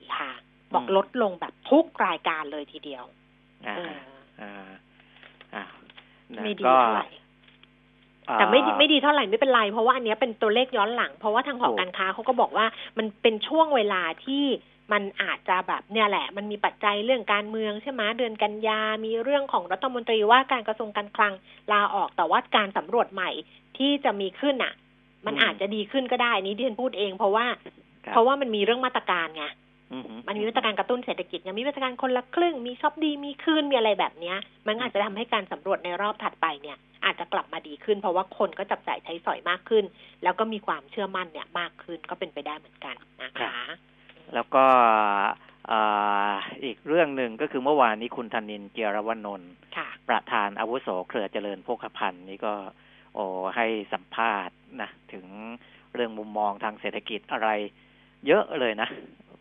[0.00, 0.30] 59.4 ค่ะ
[0.74, 3.04] บอกอืมลดลงแบบทุกรายการเลยทีเดียว
[3.66, 3.96] อ่าเออ
[4.40, 4.52] อ่า
[5.54, 5.64] อ่า
[6.36, 7.19] นะไม่ดีก็เท่าไหร่อ่า
[8.38, 12.66] แต่ไม่ไม่ดีเท่าไหร่ไม่เป็นไร เพราะว่าอันเนี้ยเป็นตัวเลขย้อนหลัง เพราะว่าทางหอการค้าเขาก็บอกว่า
[12.98, 14.44] มันเป็นช่วงเวลาที่
[14.92, 21.32] มันอาจจะแบบเนี่ยแหละ มันมีปัจจัยเรื่องการเมืองใช่ไหมเดือนกันยา มีเรื่องของรัฐมนตรีว่าการกระทรวงการคลัง
[21.72, 23.30] ลาออกแต่ว่าการสำรวจใหม่
[23.78, 24.72] ที่จะมีขึ้นอะ
[25.26, 27.46] มันอาจจะดีขึ้นก็ได้นี่ที่ฉันพูดเอง เพราะว่า
[28.12, 29.44] เพราะว่ามันมีเรื่องมาตรการไง
[30.28, 39.84] มันมีมาตรการกระตุ้นเศรษฐกิจไงมีมาตรการคนละครึ่งมีช็อปดีมีคืนมีอะไรแบบเนี้ย มันอาจจะทำให้การสำรวจในรอบถัดไปเนี่ย อาจจะกลับมาดีขึ้น เพราะว่าคนก็จับจ่ายใช้สอยมากขึ้น
[40.22, 43.52] แล้วก็มีความเชื่อมั่นเนี่ยมากขึ้นก็เป็นไปได้เหมือนกันนะคะ
[44.34, 44.64] แล้วก็
[45.70, 52.54] อ่าอีกเรื่องหนึ่งก็คือเมื่อวานนี้คุณธนินทร์เจียรวนนท์ค่ะประธานอาวุโสเครือเจริญโภคภัณฑ์นี่ก็
[53.14, 53.24] โอ้
[53.56, 55.26] ให้สัมภาษณ์นะถึง
[55.94, 57.48] เรื่องมุมมองทางเศรษฐกิจอะไร
[58.26, 58.88] เยอะเลยนะ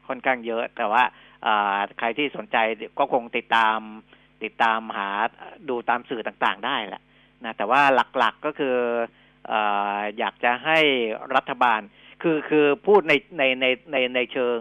[0.09, 1.03] ค่อนข้างเยอะ แต่ว่า
[1.99, 2.57] ใครที่สนใจ
[2.99, 3.77] ก็คงติดตาม
[4.43, 5.09] ติดตามหา
[5.69, 7.03] ดูตามสื่อต่างๆได้แหละ
[7.45, 7.81] นะแต่ว่า
[8.17, 8.77] หลักๆก็คือ
[9.51, 9.53] อ
[10.17, 10.79] อยากจะให้
[11.35, 11.81] รัฐบาล
[12.21, 14.59] คือคือพูดในในในในในเชิง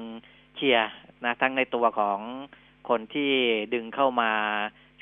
[0.56, 0.90] เชียร์
[1.24, 2.18] นะทั้งในตัวของ
[2.88, 3.32] คนที่
[3.74, 4.30] ดึงเข้ามา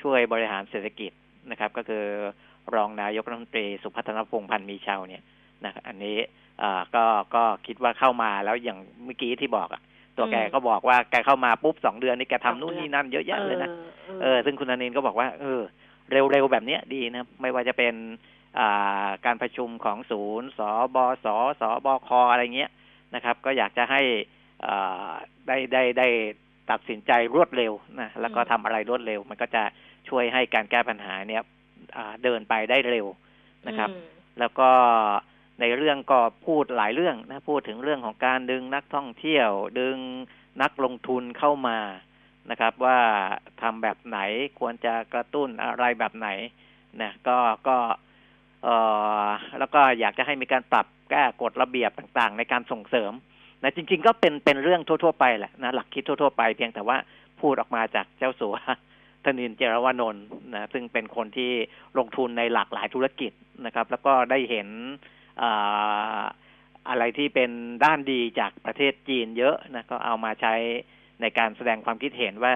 [0.01, 1.11] ช่วยบริหารเศรษฐกิจ
[1.51, 2.05] นะครับ ก็คือ
[2.75, 5.23] รองนายกรัฐมนตรีสุพัฒนพงษ์พันธ์มีชาวเนี่ย
[5.65, 6.17] นะอันนี้
[6.61, 7.05] อ่าก็
[7.35, 9.81] ก็คิดว่าเข้ามาแล้วอย่างเมื่อกี้ที่บอกอะ
[10.17, 13.75] ตัวแกอืมก็บอกว่าแกเข้ามาปุ๊บสองเดือนนี่แกทำนู่นสองเดือนนี่นั่นเยอะแยะเลยนะเอ
[14.17, 15.61] อเออซึ่งคุณอนินทร์ก็บอกว่า เออ
[16.11, 17.95] เร็วๆแบบเนี้ยดีนะไม่ว่าจะเป็น
[19.25, 20.59] การประชุมของศูนย์ส
[20.95, 21.27] บส
[21.61, 22.71] สบคอะไรเงี้ย
[23.15, 24.01] นะครับ ก็อยากจะให้
[25.47, 26.07] ได้ได้ได้
[26.69, 29.63] ตัดสินใจรวดเร็วนะแล้วก็ทำอะไรรวดเร็ว มันก็จะ
[30.09, 31.43] ช่วยให้การแก้ปัญหาเนี้ย
[32.23, 33.07] เดินไปได้เร็ว
[33.67, 33.89] นะครับ
[34.39, 34.69] แล้วก็
[35.59, 39.49] ในเรื่องก็พูดหลายเรื่องนะพูดถึงเรื่องของการดึงนักท่องเที่ยว
[39.79, 39.97] ดึง
[40.61, 41.79] นักลงทุนเข้ามา
[42.49, 42.99] นะครับ ว่า
[43.61, 44.19] ทำแบบไหน
[44.59, 46.29] ควรจะกระตุ้นอะไรแบบไหน
[47.01, 47.37] นะก็
[47.67, 47.77] ก็
[48.63, 48.67] เอ
[49.25, 49.27] อ
[49.59, 53.11] แล้วก็อยากจะให้มีการปรับแก้กฎระเบียบต่างๆ ในการส่งเสริม
[53.63, 56.97] นะจริง ๆ ก็เป็นเป็นเรื่องทั่ว ๆ ไปแหละนะหลักคิดทั่ว ๆ ไปเพียงแต่ว่า
[57.39, 58.55] พูดออกมาจากเจ้าสัว
[59.25, 61.51] ธนินเจรวานนท์นะซึ่งเป็นคนที่
[61.97, 63.31] ลงทุนในหลากหลายธุรกิจ
[63.65, 64.67] นะครับ แล้วก็ได้เห็น
[66.89, 67.51] อะไรที่เป็น
[67.85, 70.53] ด้านดีจากประเทศจีนเยอะนะก็เอามาใช้
[71.21, 72.53] ในการแสดงความคิดเห็นว่า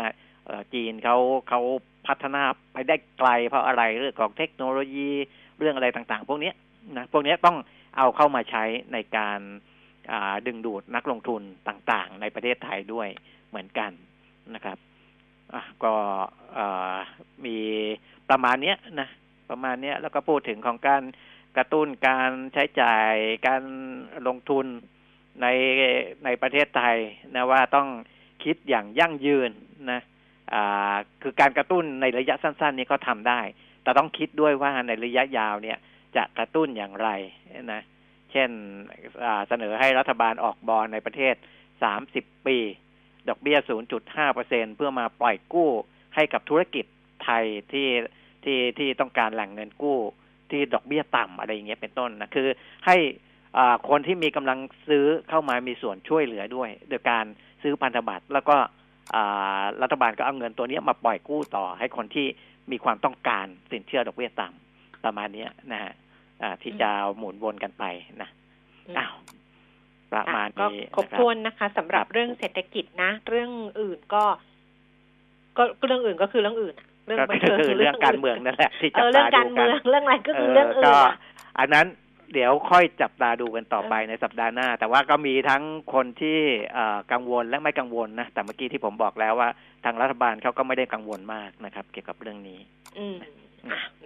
[0.73, 1.17] จีนเขา
[1.49, 1.61] เขา
[2.07, 5.09] พัฒนาไปได้ไกล เพราะอะไรเรื่องของเทคโนโลยี
[5.57, 6.51] เรื่องอะไรต่างๆ พวกนี้
[6.97, 7.57] นะพวกนี้ต้อง
[7.97, 8.63] เอาเข้ามาใช้
[8.93, 9.39] ในการ
[10.47, 13.07] ดึงดูดนักลงทุนต่างๆ ในประเทศไทยด้วย
[13.49, 13.91] เหมือนกัน
[14.55, 14.77] นะครับ
[15.83, 15.93] ก็
[17.45, 17.57] มี
[18.29, 19.09] ประมาณนี้นะ
[19.49, 21.01] ประมาณนี้แล้วก็พูดถึงของการ
[21.57, 23.13] กระตุ้นการใช้จ่าย
[23.47, 23.63] การ
[24.27, 24.65] ลงทุน
[25.41, 25.47] ใน
[26.25, 26.97] ในประเทศไทย
[27.35, 27.87] นะว่าต้อง
[28.43, 29.51] คิดอย่างยั่งยืน
[29.91, 30.01] นะ
[30.53, 33.41] อ่าคือการกระตุ้นในระยะสั้น ๆ นี้ก็ทำได้
[33.83, 35.77] แต่ต้องคิดด้วยว่าในระยะยาวเนี่ย
[36.15, 37.09] จะกระตุ้นอย่างไร
[37.73, 37.81] นะ
[38.31, 38.49] เช่น
[39.47, 41.35] เสนอให้รัฐบาลออกบอลในประเทศ
[41.83, 42.57] สามสิบปี
[43.29, 43.57] ดอกเบี้ย
[43.97, 45.69] 0.5เปอร์เซ็นเพื่อมาปล่อยกู้
[46.15, 46.85] ให้กับธุรกิจ
[47.23, 47.87] ไทยที่
[48.43, 49.99] ที่ที่ต้องการแหล่งเงินกู้
[50.51, 52.47] ที่ดอกเบี้ยต่ำอะไรอย่างเงี้ยเป็นต้นนะคือ
[52.85, 52.97] ให้
[53.89, 57.25] คนที่มีกำลังซื้อเข้ามามีส่วนช่วยเหลือด้วย โดยการ
[57.61, 58.57] ซื้อพันธบัตรแล้วก็
[59.81, 62.27] รัฐบาลก็เอาเงินตัวนี้มาปล่อยกู้ต่อให้คนที่
[62.71, 65.93] มีความต้องการสินเชื่อดอกเบี้ยต่ำประมาณนี้นะฮะ
[66.61, 67.83] ที่จะหมุนวนกันไป
[68.21, 68.29] นะ
[68.97, 69.13] อ้าว
[70.13, 74.23] ประมาณนี้ครบถ้วนนะคะสำหรับเรื่องเศรษฐกิจนะ เรื่องอื่นก็
[75.57, 80.93] ก็เรื่องอื่นก็คือเรื่องอื่นเรื่องบันเทิงเรื่องการเมืองนั่นแหละที่จับตาดูกันเรื่องการเมืองเรื่องอะไรก็คือเรื่องอื่น
[81.59, 81.87] อันนั้น
[82.33, 86.39] เดี๋ยวค่อยจับตาดูกันต่อไปในสัปดาห์หน้า แต่ว่าก็มีทั้งคนที่
[87.11, 89.49] กังวลและไม่กังวลนะ แต่เมื่อกี้ที่ผมบอกแล้วว่า
[89.85, 92.59] ทางรัฐบาลเขาก็ไม่ได้กังวลมากนะครับ เกี่ยวกับเรื่องนี้
[92.97, 93.15] อืม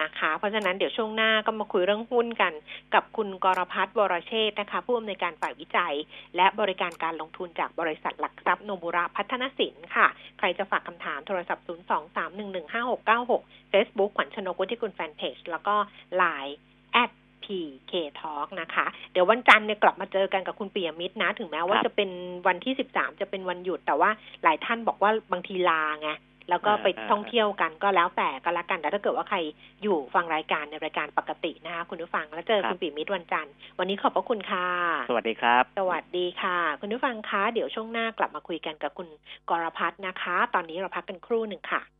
[0.01, 2.53] นะคะ เพราะฉะนั้นเดี๋ยวช่วงหน้าก็มาคุยเรื่องหุ้นกัน
[2.93, 5.95] กับคุณกรพัฒน์วรเชษนะคะ ผู้อำนวยการฝ่ายวิจัย
[6.35, 15.75] และบริการการลงทุนจากบริษัทหลักทรัพย์โนบุระพัฒนสินค่ะ ใครจะฝากคำถามโทรศัพท์ 023115696 Facebook ขวัญชนกุธิคุณแฟนเพจแล้วก็
[16.21, 16.53] Line
[16.93, 17.11] แอด
[17.43, 17.91] PK
[18.21, 22.09] Talk นะคะ เดี๋ยววันจันทร์เนี่ยกลับมาเจอกันกับคุณปียมิตรนะ ถึงแม้ว่าจะเป็น
[22.47, 24.09] วันที่สิบสามจะเป็นวันหยุดแต่ว่า
[24.43, 26.09] หลายท่านบอกว่าบางทีลาไง
[26.49, 29.37] แล้วก็ไปท่องเที่ยวกันก็แล้วแต่ก็แล้วกัน แต่ถ้าเกิดว่าใคร
[29.83, 34.67] อยู่ฟังรายการในรายการปกตินะคะคุณผู้ฟังแล้วเจอคุณปีมิตรวันจันทร์วันนี้ขอบพระคุณค่ะ
[35.09, 39.07] สวัสดีครับ สวัสดีค่ะ คุณผู้ฟังคะเดี๋ยวช่วงหน้ากลับมาคุยกันกับคุณ
[39.49, 41.91] กรพัฒนะคะ ตอนนี้เราพักกันครู่หนึ่งค่ะเ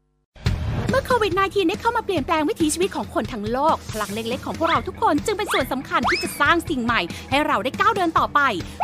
[0.98, 8.40] มื่อโควิด -19 ได้เข้ามาเปลี่ยนแปลงวิถีชีวิตของคนทั้งโลก พลังเล็กๆ ของพวกเราทุกคนจึงเป็นส่วนสำคัญที่จะสร้างสิ่งใหม่ ให้เราได้ก้าวเดินต่อไป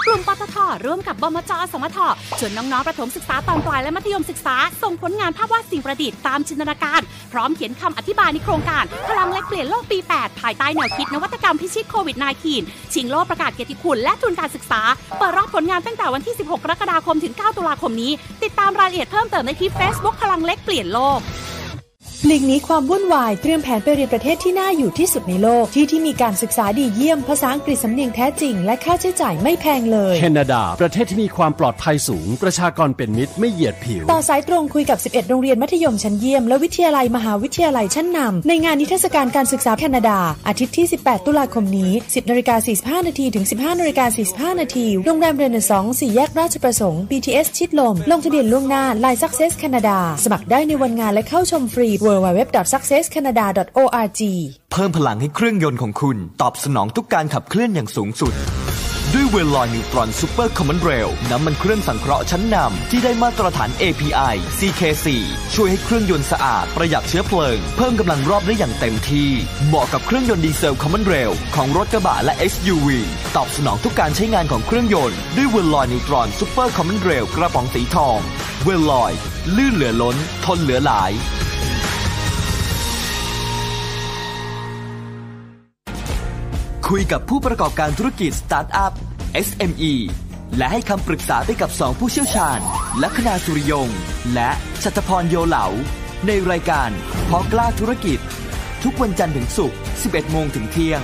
[0.06, 0.56] กลุ่มปตท
[0.86, 1.98] ร่วมกับบมจสมท
[2.40, 7.02] ชวนน้องๆประถมศึกษาตอนปลายและมัธยมศึกษา ส่งผลงานภาพวาดสิ่งประดิษฐ์ตามจินตนาการ
[7.32, 12.18] พร้อมเขียนคำอธิบายในโครงการ พลังเล็กเปลี่ยนโลกปี 8 ภายใต้แนวคิดนวัตกรรมพิชิตโควิด
[12.56, 14.82] -19 ชิงโลกประกาศเกียรติคุณและทุนการศึกษา
[15.18, 18.12] เปิดรับผลงานตั้งแต่วันที่ 16 กรกฎาคมถึง 9 ตุลาคมนี้
[18.44, 21.22] ติดตามรายละเอียดเพิ่มเติมได้ที่ Facebook พลังเล็กเปลี่ยนโลก
[22.28, 42.56] หลีกนี้ความวุ่นวายเตรียมแผนไปเรียนประเทศที่น่าอยู่ที่สุดในโลก ที่ที่มีการศึกษาดีเยี่ยมภาษาอังกฤษสำเนียงแท้จริง และค่าใช้จ่ายไม่แพงเลยแคนาดา ประเทศที่มีความปลอดภัยสูง ประชากรเป็นมิตรไม่เหยียดผิว ต่อสายตรงคุยกับ 11 โรงเรียนมัธยมชั้นเยี่ยมและวิทยาลัยมหาวิทยาลัยชั้นนำในงานนิทรรศการการศึกษาแคนาดา อาทิตย์ที่ 18 ตุลาคมนี้ 10นาฬิกา
[43.02, 54.22] 45นาทีถึง 15นาฬิกา45นาทีโรงแรมเรเนซองสี่แยกราชประสงค์ BTS ชิดลมลงทะเบียนล่วงหน้า Line Success Canada สมัครได้ในวันงานและเข้าชมฟรี www.successcanada.org
[54.72, 58.34] เพิ่มพลังให้เครื่องยนต์ของคุณ ตอบสนองทุกการขับเคลื่อนอย่างสูงสุด
[59.14, 65.08] ด้วยเวลลอย Neutron Super Common Rail น้ำมันเครื่องสังเคราะห์ชั้นนำที่ได้มาตรฐาน API CK4
[65.56, 69.30] ช่วยให้เครื่องยนต์สะอาด ประหยัดเชื้อเพลิง เพิ่มกำลังรอบได้อย่างเต็มที่
[69.68, 72.88] เหมาะกับเครื่องยนต์ดีเซล common rail ของรถกระบะและ SUV
[73.36, 78.18] ตอบสนองทุกการใช้งานของเครื่องยนต์ด้วยเวลลอย Neutron Super Common Rail กระป๋องสีทอง
[78.64, 79.12] เวลลอย
[79.56, 81.14] ลื่นเหลือล้น ทนเหลือหลาย
[86.98, 88.92] คุยกับผู้ประกอบการธุรกิจสตาร์ทอัพ
[89.48, 89.94] SME
[90.58, 92.60] และให้คำปรึกษาไปกับสองผู้เชี่ยวชาญ
[93.02, 93.90] ลัคนาสุริยง
[94.34, 94.50] และ
[94.84, 95.66] ชัตพรโยเหลา
[96.28, 96.90] ในรายการ
[97.30, 98.20] พอกล้าธุรกิจ
[98.84, 101.02] ทุกวันจันทร์ถึงศุกร์ 11 โมงถึงเที่ยง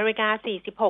[0.00, 0.30] นาฬิกา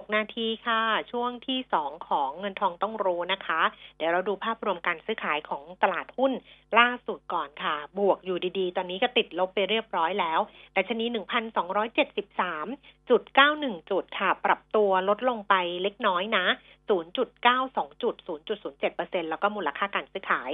[0.06, 0.80] 46 นาทีค่ะ
[1.12, 3.60] ช่วงที่ 2 ของเงินทองต้องรู้นะคะ
[3.96, 6.32] เดี๋ยวเราดูภาพรวมการซื้อขายของตลาดหุ้น
[6.78, 10.40] ล่าสุดก่อนค่ะ บวกอยู่ดีๆ ตอนนี้ก็ติดลบไปเรียบร้อยแล้ว
[10.72, 16.44] แต่ชนี 1,273.91 จุดค่ะ ปรับตัวลดลงไปเล็กน้อยนะ
[16.90, 17.16] 0.92
[18.02, 20.50] จุด0.07%แล้วก็มูลค่าการซื้อขาย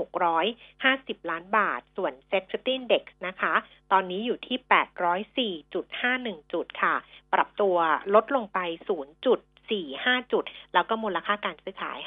[0.00, 3.54] 15,650 ล้านบาท ส่วน Set 50 Index นะคะ
[3.92, 4.58] ตอนนี้อยู่ที่
[5.60, 6.94] 804.51 จุดค่ะ
[7.34, 7.76] ปรับตัว
[8.14, 8.58] ลดลงไป
[9.26, 10.44] 0.45 จุด
[10.74, 11.98] แล้วก็มูลค่าการซื้อขาย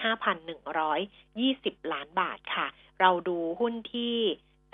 [1.11, 2.67] 5,120 ล้านบาทค่ะ
[3.01, 4.17] เราดูหุ้นที่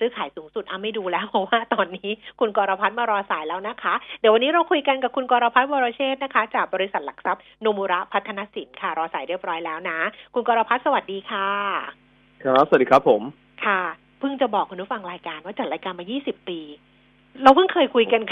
[0.00, 9.98] ซื้อขายสูงสุดอะไม่ดูแล้วเพราะว่าตอนนี้คุณกรพัฒน์มารอสายแล้วนะคะ เดี๋ยววันนี้เราคุยกันกับคุณกรพัฒน์วรเชษฐ์นะคะ จากบริษัทหลักทรัพย์โนมุระพัฒนสินค่ะ รอสายเรียบร้อยแล้วนะ
[10.34, 11.48] คุณกรพัฒน์สวัสดีค่ะ
[12.44, 13.22] ครับ สวัสดีครับผม
[13.64, 13.80] ค่ะ
[14.18, 16.60] เพิ่งจะบอกคุณผู้ฟังรายการว่าจัดรายการมา 20 ปี
[17.42, 18.22] เราเพิ่งเคยคุยกัน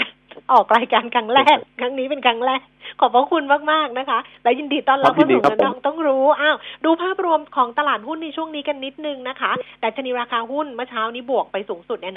[0.51, 2.61] ออกรายการครั้งแรก ครั้งนี้เป็นครั้งแรก
[2.99, 12.13] ขอบพระคุณมาก ๆ นะคะ และยินดีต้อนรับเข้าสู่เงินทองต้องรู้อ้าวดูภาพรวมของตลาดหุ้นในช่วงนี้กันนิดนึงนะคะแต่ชนีราคาหุ้นเมื่อเช้านี้บวกไปสูงสุดเนี่ย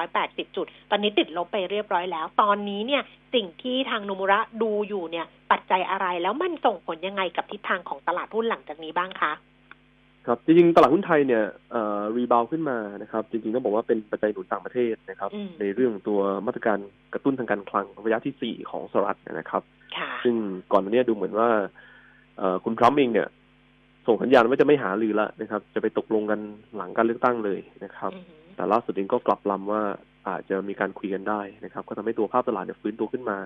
[0.00, 3.02] 1,280 จุด ตอนนี้ติดลบไปเรียบร้อยแล้ว ตอนนี้เนี่ย
[3.34, 9.32] สิ่งที่ทางโนมุระดูอยู่เนี่ยปัจจัยอะไรแล้วมันส่งผลยังไงกับทิศทางของตลาดหุ้นหลังจากนี้บ้างคะ
[10.26, 16.78] ครับจริงๆตลาดหุ้นไทยเนี่ยเอ่อรีบาวขึ้นมานะครับ จริงๆต้องบอกว่าเป็นปัจจัยหนุนต่างประเทศนะครับ ในเรื่องตัวมาตรการ
[17.12, 19.62] กระตุ้นทางการคลังระยะที่สี่ของสหรัฐนะครับ
[20.24, 20.34] ซึ่ง
[20.72, 21.48] ก่อนหน้านี้ดูเหมือนว่า
[22.38, 23.28] เอ่อคุณทรัมป์เองเนี่ย
[24.06, 26.40] ส่งสัญญาณว่าจะไม่หาลือละนะครับ จะไปตกลงกัน
[26.76, 28.12] หลังการเลือกตั้งเลยนะครับ
[28.56, 29.82] แต่ล่าสุดเองก็กลับลำว่า
[30.28, 33.38] อาจจะมีการคุยกันได้นะครับ ก็ทำให้ตัวภาพตลาดเนี่ยฟื้นตัวขึ้นมา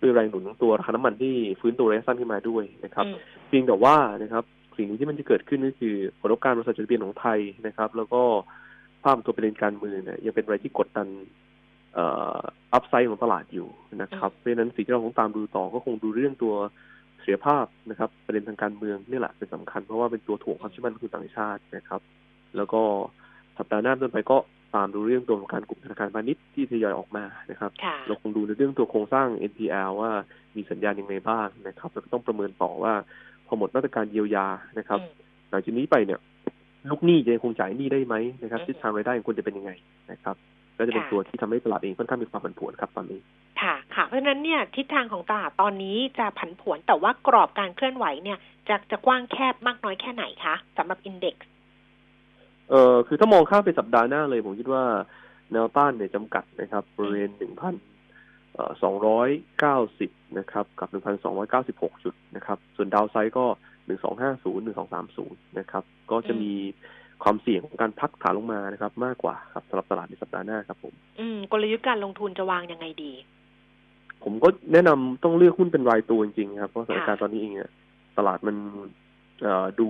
[0.00, 3.04] ด้วยแรงหนุนของตัวราคาน้ำมันที่ฟื้นตัวระยะสั้นขึ้นมาด้วยนะครับ
[3.48, 4.44] เพียงแต่ว่านะครับ
[4.76, 8.22] สิ่งที่มันจะเกิดขึ้นก็คือผลประกอบการบริษัทจดทะเบียนของไทยนะครับ แล้วก็
[9.02, 11.08] ภาพตัวประเด็นการเมืองเนี่ยยังเป็นอะไรที่กดดัน
[11.94, 12.06] เอ่
[12.36, 12.40] อ
[12.72, 13.68] อัพไซด์ของตลาดอยู่
[14.02, 16.54] นะครับ เพราะฉะนั้นสิ่งที่เราต้องตามดูต่อก็คงดูเรื่องตัว
[17.22, 22.00] เสียภาพนะครับ ประเด็นทางการเมืองนี่แหละเป็นสำคัญเพราะว่าเป็นตัวถ่วงความเชื่อมั่นของต่างชาตินะครับ
[22.56, 22.82] แล้วก็
[23.58, 24.38] สัปดาห์หน้าต้นไปก็
[24.74, 27.70] ตามดูเรื่องตัวของการกลุ่มธนาคารพาณิชย์ที่ทยอยออกมานะครับ
[28.06, 30.10] เราคงดูในเรื่องตัวโครงสร้าง NPL ว่า
[30.56, 32.94] มีสัญญาณยังไงบ้างนะครับแล้วก็ต้องประเมินต่อว่า
[33.31, 34.46] พ อหมดมาตรการเยียวยา
[34.78, 35.00] นะครับ
[35.50, 36.20] หลังจากนี้ไปเนี่ย
[36.90, 39.72] ลูกหนี้จะคงจ่ายหนี้ได้ไหมนะครับทิศทางรายได้ควรจะเป็นยังไง
[40.12, 40.36] นะครับ
[40.78, 43.20] ก็จะเป็นตัวที่ทำให้ตลาดเองค่อนข้างมีความผันผวนครับตอนนี้
[43.62, 48.38] ค่ะค่ะ เพราะฉะนั้นเนี่ยทิศทางของตลาดตอนนี้จะผันผวนแต่ว่ากรอบการเคลื่อนไหวเนี่ย
[48.68, 51.46] จะจะกว้างแคบมากน้อยแค่ไหนคะสำหรับอินเด็กซ์
[52.70, 54.84] เอ่อคือถ้ามองข้ามไปสัปดาห์หน้าเลยผมคิดว่า
[55.52, 57.74] แนวต้านเนี่ยจำกัดนะครับบริเวณหนึ่งพัน
[58.82, 59.28] สองร้อย
[59.60, 63.44] เก้าสิบนะครับ กับหนึ่งพันสองร้อยเก้าสิบหกจุดนะครับ ส่วนดาวไซด์ก็
[63.86, 66.52] หนึ่งสองห้าศูนย์หนึ่งสองสามศูนย์นะครับ ก็จะมี
[67.22, 73.12] ความเสี่ยงของการพักฐานลงมานะครับ มากกว่าครับสำหรับตลาดในสัปดาห์หน้าครับผม อืม กลยุทธ์การลงทุนจะวางยังไงดี
[74.24, 77.70] ผมก็แนะนำต้องเลือกหุ้นเป็นรายตัวจริงๆครับ เพราะสถานการณ์ตอนนี้เองเนี่ย
[78.18, 78.56] ตลาดมัน
[79.42, 79.88] เอ่อดู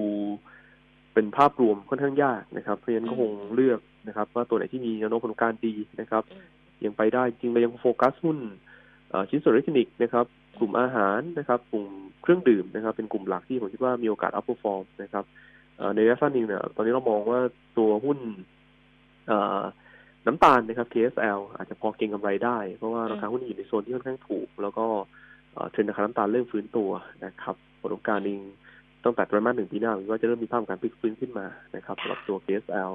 [1.15, 6.23] เป็นภาพรวมค่อนข้างยากนะครับ เพราะฉะนั้นก็คงเลือกนะครับ ว่าตัวไหนที่มีแนวโน้มผลการดีนะครับ
[6.87, 8.39] ยังไปได้จริงเรายังโฟกัสหุ้น
[9.31, 10.27] ชิ้นส่วนอิเล็กทรอนิกส์นะครับ
[10.59, 11.87] กลุ่มอาหารนะครับ กลุ่ม
[12.23, 15.25] เครื่องดื่มนะครับ เป็นกลุ่มหลักที่ผมคิดว่ามีโอกาส outperform นะครับ
[15.95, 17.41] ในระยะสั้นเองเนี่ยตอนนี้เรามองว่า
[17.79, 18.19] ตัวหุ้น
[20.27, 24.87] น้ำตาลนะครับ KSL อาจจะพอเก็งกำไรได้ เพราะว่าราคาหุ้นอยู่ในโซนที่ค่อนข้างถูก แล้วก็
[25.71, 26.91] เทรนด์ราคาน้ำตาลเริ่มฟื้นตัว
[27.25, 28.41] นะครับผลประกอบการเอง
[29.05, 32.91] ตั้งแต่ไตรมาสหนึ่งปีหน้าผมว่าจะเริ่มมีภาพการพลิกฟื้นขึ้นมานะครับสำหรับตัว KSL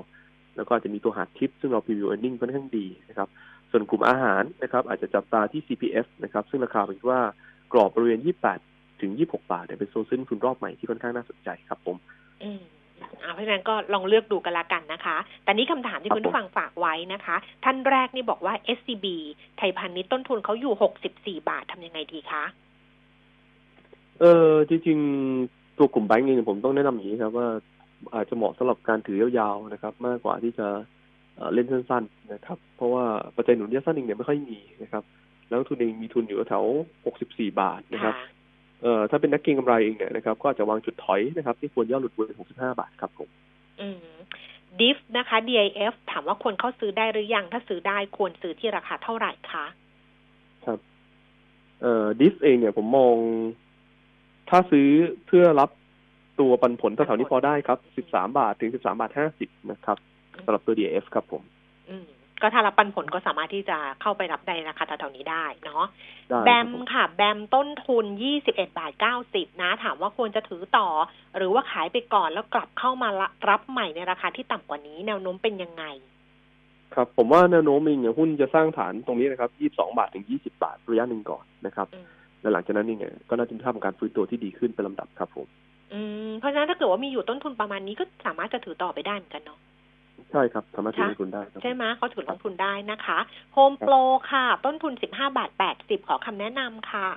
[0.55, 3.27] แล้วก็อาจจะมีตัวหาดทิพย์ ซึ่งเรา preview earning ค่อนข้างดีนะครับ
[3.71, 7.21] ส่วนกลุ่มอาหารนะครับอาจจะจับตาที่ CPF นะครับซึ่งราคาผมคิดว่า
[7.73, 8.19] กรอบบริเวณ
[8.61, 11.95] 28 ถึง 26 บาทเนี่ยเป็นโซนซื้อทุนรอบใหม่ที่ค่อนข้างน่าสนใจครับผม
[12.43, 12.61] อืม
[13.23, 19.05] อ่าเพราะฉะนั้นก็ลองเลือกดูกันละกันนะคะ แต่นี้คำถามที่คุณฟังฝากไว้นะคะ ท่านแรกนี่บอกว่า SCB
[19.57, 20.73] ไทยพาณิชย์ต้นทุนเขาอยู่
[21.39, 22.43] 64 บาททำยังไงดีคะ
[24.19, 27.47] เออจริงๆ ตัวกลุ่มแบงก์เองผมต้องแนะนำอย่างนี้ครับว่า
[28.15, 30.67] อาจจะเหมาะสำหรับการถือยาวๆนะครับ มากกว่าที่จะ
[31.53, 33.03] เล่นสั้นๆนะครับ เพราะว่า
[33.35, 35.03] ปัจจัยหนุนระยะสั้นเองเนี่ยไม่ค่อยมีนะครับ
[35.49, 36.65] แล้วทุนเองมีทุนอยู่แถว
[37.07, 38.15] 64 บาทนะครับ
[38.81, 43.29] เอ่อถ้าเป็นนักเก็งกำไรเองเนี่ยนะครับ ก็อาจจะวางจุดถอยนะครับ ที่ควรย่อหลุดบน65 บาทครับผม
[43.81, 44.15] อืม
[44.79, 49.65] ดิฟนะคะ DIF ถามว่าควรเข้าซื้อได้หรือยัง ถ้าซื้อได้ควรซื้อที่ราคาเท่าไหร่คะ
[50.65, 50.79] ครับ
[51.81, 53.15] เอ่อดิฟเองเนี่ยผมมอง
[54.49, 54.87] ถ้าซื้อ
[55.27, 55.69] เพื่อรับ
[56.39, 59.97] ตัวปันผลแถวๆนี้พอได้ครับสิบสามบาทถึงสิบสามบาทห้าสิบนะครับ
[60.45, 61.41] สำหรับตัว DF ครับผม
[61.89, 62.07] อืม
[62.41, 65.85] ก็ถ้ารับปันผลก็สามารถที่จะเข้าไปรับได้นะคะแถวๆนี้ได้เนาะ
[66.45, 70.87] แบมค่ะ แบมต้นทุนยี่สิบเอ็ดบาทเก้าสิบนะ ถามว่าควรจะถือต่อ
[71.37, 73.09] หรือว่าขายไปก่อนแล้วกลับเข้ามา
[73.49, 75.83] รับใหม่ในราคาที่ต่ำกว่านี้ แนวโน้มเป็นยังไง
[76.93, 81.87] ครับผมว่าแนวโน้มเองเนี่ยหุ้นจะสร้างฐานตรงนี้นะครับยี่สองบาทถึงยี่สิบาทระยะหนึ่งก่อนนะครับ
[82.41, 85.47] และหลังจากนั้นนี่เนี่ยก็น่าจะทำการฟื้นตัวที่ดีขึ้นเป็นลำดับครับผม
[85.93, 89.59] อืมเพราะฉะนั้นถ้าเกิดว่ามีอยู่ต้นทุนประมาณนี้ก็สามารถจะถือต่อไปได้เหมือนกันเนาะ
[90.31, 93.17] ใช่ครับสามารถถือลงทุนได้ใช่ไหมเขาถือลงทุนได้นะคะ
[93.53, 93.93] โฮมโปร
[94.31, 97.07] ค่ะ ต้นทุนสิบห้าบาทแปดสิบขอคำแนะนำค่ะ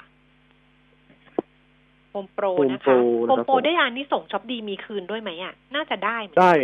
[2.10, 2.96] โฮมโปรนะคะ
[3.28, 6.54] โฮมโปรได้อันนี้ส่งช็อปดีมีคืนด้วยไหมอะ น่าจะได้ได้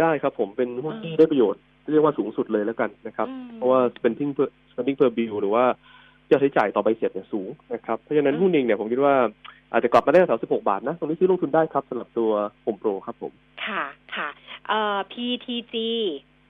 [0.00, 1.60] ได้ครับผมเป็นหุ้นที่ได้ประโยชน์
[1.92, 5.64] เรียกว่าสูงสุดเลยแล้วกันนะครับ เพราะว่า spending per spending per bill หรือว่า
[6.30, 9.14] ยอดใช้จ่ายต่อใบเสร็จเนี่ยสูงนะครับ เพราะฉะนั้นหุ้นเองเนี่ยผมคิดว่า
[9.72, 12.30] อาจจะกลับมาได้แถวสิบหกบาทนะ ตรงนี้ซื้อลงทุนได้ครับสำหรับตัว
[12.62, 13.32] โฮมโปรครับผม
[13.66, 13.84] ค่ะ
[14.16, 14.28] ค่ะ
[14.68, 15.74] เอ่อ PTG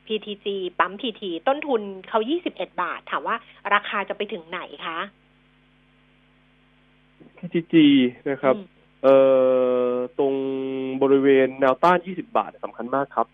[0.07, 0.47] PTG
[0.79, 3.37] ปั๊ม PT ต้นทุนเขายี่สิบเอ็ดบาท ถามว่า
[3.75, 4.99] ราคาจะไปถึงไหนคะ
[7.39, 7.75] PTG
[8.31, 8.55] นะครับ
[9.03, 9.17] เอ่
[9.91, 10.35] อ ตรง
[11.03, 13.27] บริเวณแนวต้านยี่สิบาทสำคัญมากครับ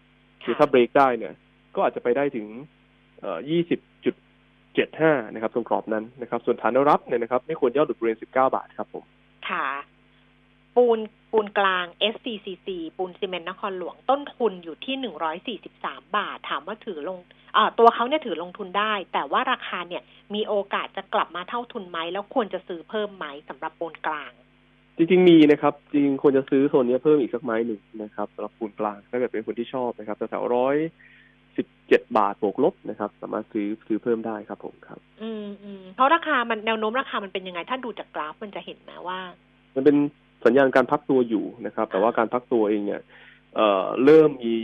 [0.44, 1.34] คือถ้าเบรกได้เนี่ย
[1.74, 2.46] ก็อาจจะไปได้ถึง
[3.20, 4.14] เอ่อยี่สิบจุด
[4.74, 9.04] เจ็ดห้านะครับ ตรงกรอบนั้นนะครับ ส่วนฐานรับเนี่ยนะครับ ไม่ควรย่อหลุดบริเวณสิบเก้าบาทครับผม
[9.48, 9.66] ค่ะ
[10.76, 10.98] ปูน
[11.32, 17.18] ปูนกลาง SCCC ปูนซีเมนต์นครหลวงต้นทุนอยู่ที่หนึ่งร้อยสี่สิบสามบาท ถามว่าถือลง
[17.56, 20.02] อ่าตัวเขาเนี่ยถือลงทุนได้ แต่ว่าราคาเนี่ย
[20.34, 24.32] มีโอกาสจะกลับมาเท่าทุนไหม แล้วควรจะซื้อเพิ่มไหมสำหรับปูนกลาง
[24.96, 30.76] จริงๆมีนะครับ จริงควรจะซื้อโซนนี้เพิ่มอีกสักไม้หนึ่งนะครับสำหรับปูนกลางถ้าเกิดเป็นคนที่ชอบนะครับแถวร้อย
[31.88, 39.18] เจ็ดบาทบวกลบนะครับ สามารถซื้อซื้อเพิ่มได้ครับผมครับ อืมอืมเพราะราคามันแนวโน้มราคามันเป็นยังไง ถ้าดูจากกราฟมันจะเห็นไหมว่า
[39.74, 39.96] มันเป็น
[40.44, 43.00] สัญญาณการพักตัวอยู่นะครับ แต่ว่าการพักตัวเองเนี่ย
[43.56, 44.56] เอ่อเริ่มมี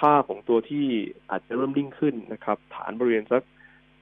[0.00, 0.86] ภาพของตัวที่
[1.30, 3.42] อาจจะเริ่มดิ่งขึ้นนะครับ ฐานบริเวณสัก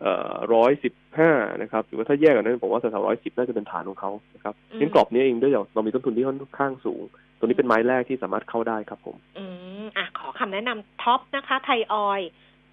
[0.00, 1.30] เอ่อร้อยสิบห้า
[1.62, 7.02] นะครับ หรือว่าถ้าแยกกันนั้นผมว่าแถวร้อยสิบน่าจะเป็นฐานของเขานะครับเน้นกรอบนี้เองด้วยเรามีต้นทุนที่ค่อนข้างสูง
[7.38, 9.44] ตัวนี้เป็นไม้แรกที่สามารถเข้าได้ครับผม อื
[9.82, 12.20] มอะขอคำแนะนำท็อปนะคะ ไทยออย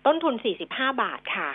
[0.05, 0.65] ต้นทุนสี่สิ
[1.01, 1.49] บาทค่ะ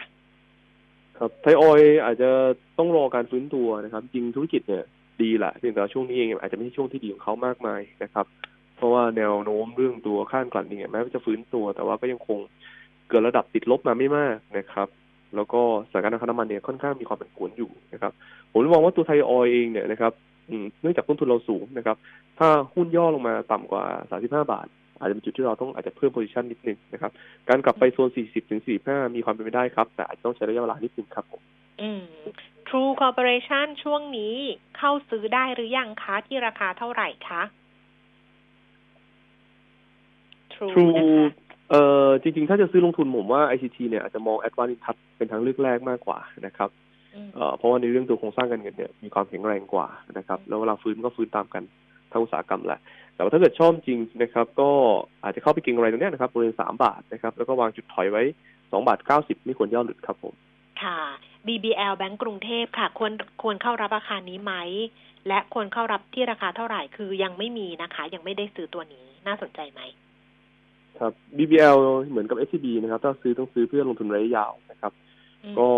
[1.19, 2.31] ครับไทยออยอาจจะ
[2.79, 4.85] ต้องรอการฟื้นตัวนะครับ จริงธุรกิจเนี่ย
[5.23, 8.27] ดีแหละเพียงแต่ช่วงนี้เองอาจจะไม่ใช่ช่วงที่ดีของเขามากมายนะครับ
[8.77, 12.39] เพราะว่าแนวโน้มเรื่องตัวค่ากลั่นเนี่ยแม้ว่าจะฟื้นตัว แต่ว่าก็ยังคง
[13.09, 14.89] เกิดระดับติดลบมาไม่มากนะครับ
[15.37, 18.13] แล้วก็สถานการณ์ราคาน้ำมันเนี่ยค่อนข้างมีความเป็นผวนอยู่นะครับ
[18.53, 20.13] ผมมองว่าตัวไทยออยเองเนี่ยนะครับ
[20.81, 21.97] เนื่องจากต้นทุนเราสูงนะครับ
[22.39, 24.67] ถ้าหุ้นย่อลงมาต่ำกว่า 35 บาท
[25.01, 27.13] อาจจะเป็นจุดที่เราต้องอาจจะเพิ่มโพซิชันนิดนึงนะครับ
[27.49, 31.41] การกลับไปโซน 40ถึง45 มีความเป็นไปได้ครับ แต่อาจจะต้องใช้ระยะเวลานิดนึงครับผม
[31.81, 32.03] อืม
[32.69, 34.35] True Corporation ช่วงนี้
[34.77, 37.43] เข้าซื้อได้หรือยังคะที่ราคาเท่าไหร่คะ
[40.55, 40.71] True
[41.71, 46.71] เอ่อจริงๆ ถ้าจะซื้อลงทุนผมว่า ICT เนี่ยอาจจะมอง Advanced Touch เป็นทางเลือกแรกมากกว่านะครับ
[47.35, 49.89] เอ่อเพราะว่าในเรื่องตัวโครงสร้างการเงินเนี่ยมีความแข็งแรงกว่า
[50.19, 51.63] นะครับ แล้วเวลาฟื้นก็ฟื้นตามกัน
[52.11, 52.81] ทางอุตสาหกรรมแหละ
[53.21, 54.71] แต่ว่าถ้าเกิดชอบจริงนะครับ ก็
[55.23, 58.23] อาจจะเข้าไปเก็งอะไรตรงนี้นะครับบริเวณสามบาทนะครับ แล้วก็วางจุดถอยไว้
[58.73, 60.35] สองบาทเก้าสิบไม่ควรย่อหลุดครับผม
[60.83, 60.99] ค่ะ
[61.47, 63.13] BBL แบงก์กรุงเทพค่ะ ควร
[63.43, 64.55] ควรเข้ารับราคานี้ไหม
[65.29, 69.81] และควรเข้ารับที่ราคาเท่าไหร่คือยังไม่มีนะคะ ยังไม่ได้ซื้อตัวนี้น่าสนใจไหม
[70.99, 71.77] ครับ BBL
[72.11, 74.93] เหมือนกับ SCB นะครับ ถ้าซื้อต้องซื้อเพื่อลงทุนระยะยาวนะครับ
[75.59, 75.69] ก็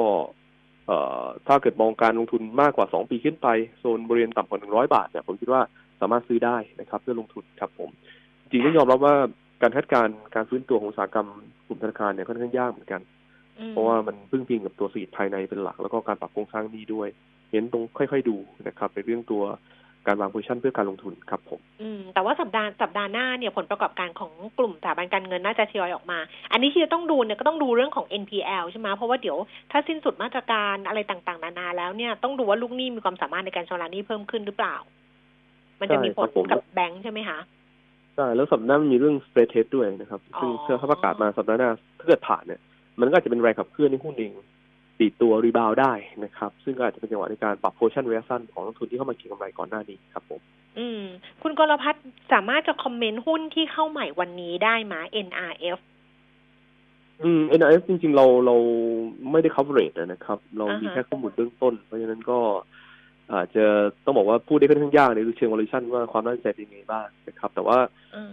[0.87, 5.63] เอ่อถ้าเกิดมองการลงทุนมากกว่าสองปีขึ้นไปโซนบริเวณต่ำกว่าหนึ่งร้อยบาทเนี่ยผมคิดว่า
[6.03, 7.91] สามารถซื้อได้นะครับ เพื่อลงทุนครับผม
[8.51, 9.15] จริงต้องยอมรับว่า
[9.63, 11.29] การคาดการณ์การฟื้นตัวของอุตสาหกรรม
[11.67, 13.01] กลุ่มธนาคารเนี่ยค่อนข้างยากเหมือนกัน
[13.71, 17.09] เพราะว่ามันพึ่งพิงกับตัวสีภายในเป็นหลัก แล้วก็การปรับโครงสร้างนี้ด้วย
[17.51, 18.37] เห็นตรงค่อย ๆ ดู
[18.67, 19.43] นะครับในเรื่องตัว
[20.07, 26.19] การวางโพซิชันเพื่อการลงทุนครับผมอืมแต่ว่าสัปดาห์สัปดาห์หน้าเนี่ยผลประกอบการของกลุ่มสถาบันการเงินน่าจะทยอยออกมา
[26.53, 29.37] อันนี้ที่จะต้องดูเนี่ยก็ต้องดูเรื่องของ NPL ใช่ไหมเพราะว่าเดี๋ยว
[29.71, 34.77] ถ้าสิ้นสุดมาตรการอะไรต่างๆ นานาแล้วเนี่ยต้องดูว่าลูกหนี้มีความสามารถในการชำระหนี้เพิ่มขึ้นหรือเปล่า
[35.83, 37.39] มันจะมีผลกับแบงค์ใช่ไหมคะ
[38.17, 42.61] ใช่แล้วสัปดาห์หน้ามีเรื่องสเปรดเทสด้วยนะครับ ซึ่งเชื่อเขาประกาศมาสัปดาห์หน้าถ้าเกิดผ่านเนี่ย
[43.01, 44.31] มันก็อาจจะเป็นแรงขับเคลื่อนในหุ้นเอง
[44.99, 45.93] ตีตัวรีบาวได้
[46.25, 50.41] นะครับ ซึ่งก็อาจจะเป็นจังหวะในการปรับโพชั่นระยะสั้นของนักทุนที่เข้ามาเก็งกำไรก่อนหน้านี้ครับผม
[50.79, 51.03] อืม
[51.43, 54.95] คุณกรพัฒน์สามารถจะคอมเมนต์หุ้นที่เข้าใหม่วันนี้ได้ไหม
[55.27, 55.79] NRF
[57.25, 58.57] อืม NRF จริง ๆ เราเรา
[59.31, 62.39] ไม่ได้ coverage นะครับ เรามีแค่ข้อมูลเบื้องต้น เพราะฉะนั้นก็
[63.35, 63.65] อาจจะ
[64.05, 67.79] ต้องบอกว่าพูดได้ค่อนข้างยากในเชิง valuation ว่าความน่าสนใจเป็นยังไงบ้างนะครับ แต่ว่า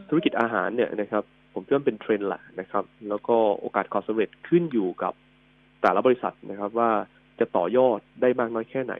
[0.10, 1.24] ธุรกิจอาหารเนี่ยนะครับ
[1.54, 5.14] ผมคิดว่าเป็นเทรนด์แหละนะครับ แล้วก็โอกาสความสำเร็จขึ้นอยู่กับ
[5.82, 6.92] แต่ละบริษัทนะครับว่า
[7.40, 8.94] จะต่อยอดได้มากน้อยแค่ไหน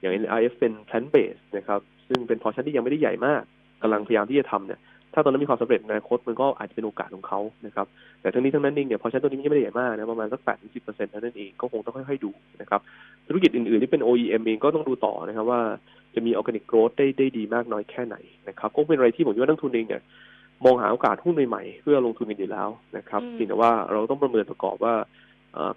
[0.00, 3.42] อย่าง NRF เป็น plant base นะครับ ซึ่งเป็นพอชั่นที่ยังไม่ได้ใหญ่มาก
[3.82, 4.80] กำลังพยายามที่จะทำเนี่ย
[5.16, 7.86] ถ้าตอนนั้นมีความสำเร็จในอนาคตมันก็อาจจะเป็นโอกาสของเขานะครับ
[8.20, 12.80] แต่ทั้งนี้ทั้งนั้นเองเนี่ยพอชั้นตัวนี้ไม่ได้ใหญ่มากนะประมาณสักแปดถึงสิบเปอร์เซ็นต์เท่านั้นเองก็คงต้องค่อยๆดูนะครับ
[13.26, 15.60] ธุรกิจอื่นๆที่เป็น OEM เองก็ต้องดูต่อนะครับว่า
[16.14, 18.16] จะมี organic growth ได้ได้ดีมากน้อยแค่ไหน
[18.48, 20.02] นะครับก็เป็นอะไรที่ผมคิดว่านักลงทุนเองเนี่ย
[20.64, 24.94] มองหาโอกาสหุ้นใหม่ๆเพื่อลงทุนกันอยู่แล้วนะครับเพียงแต่ว่าเราต้องประเมินประกอบว่า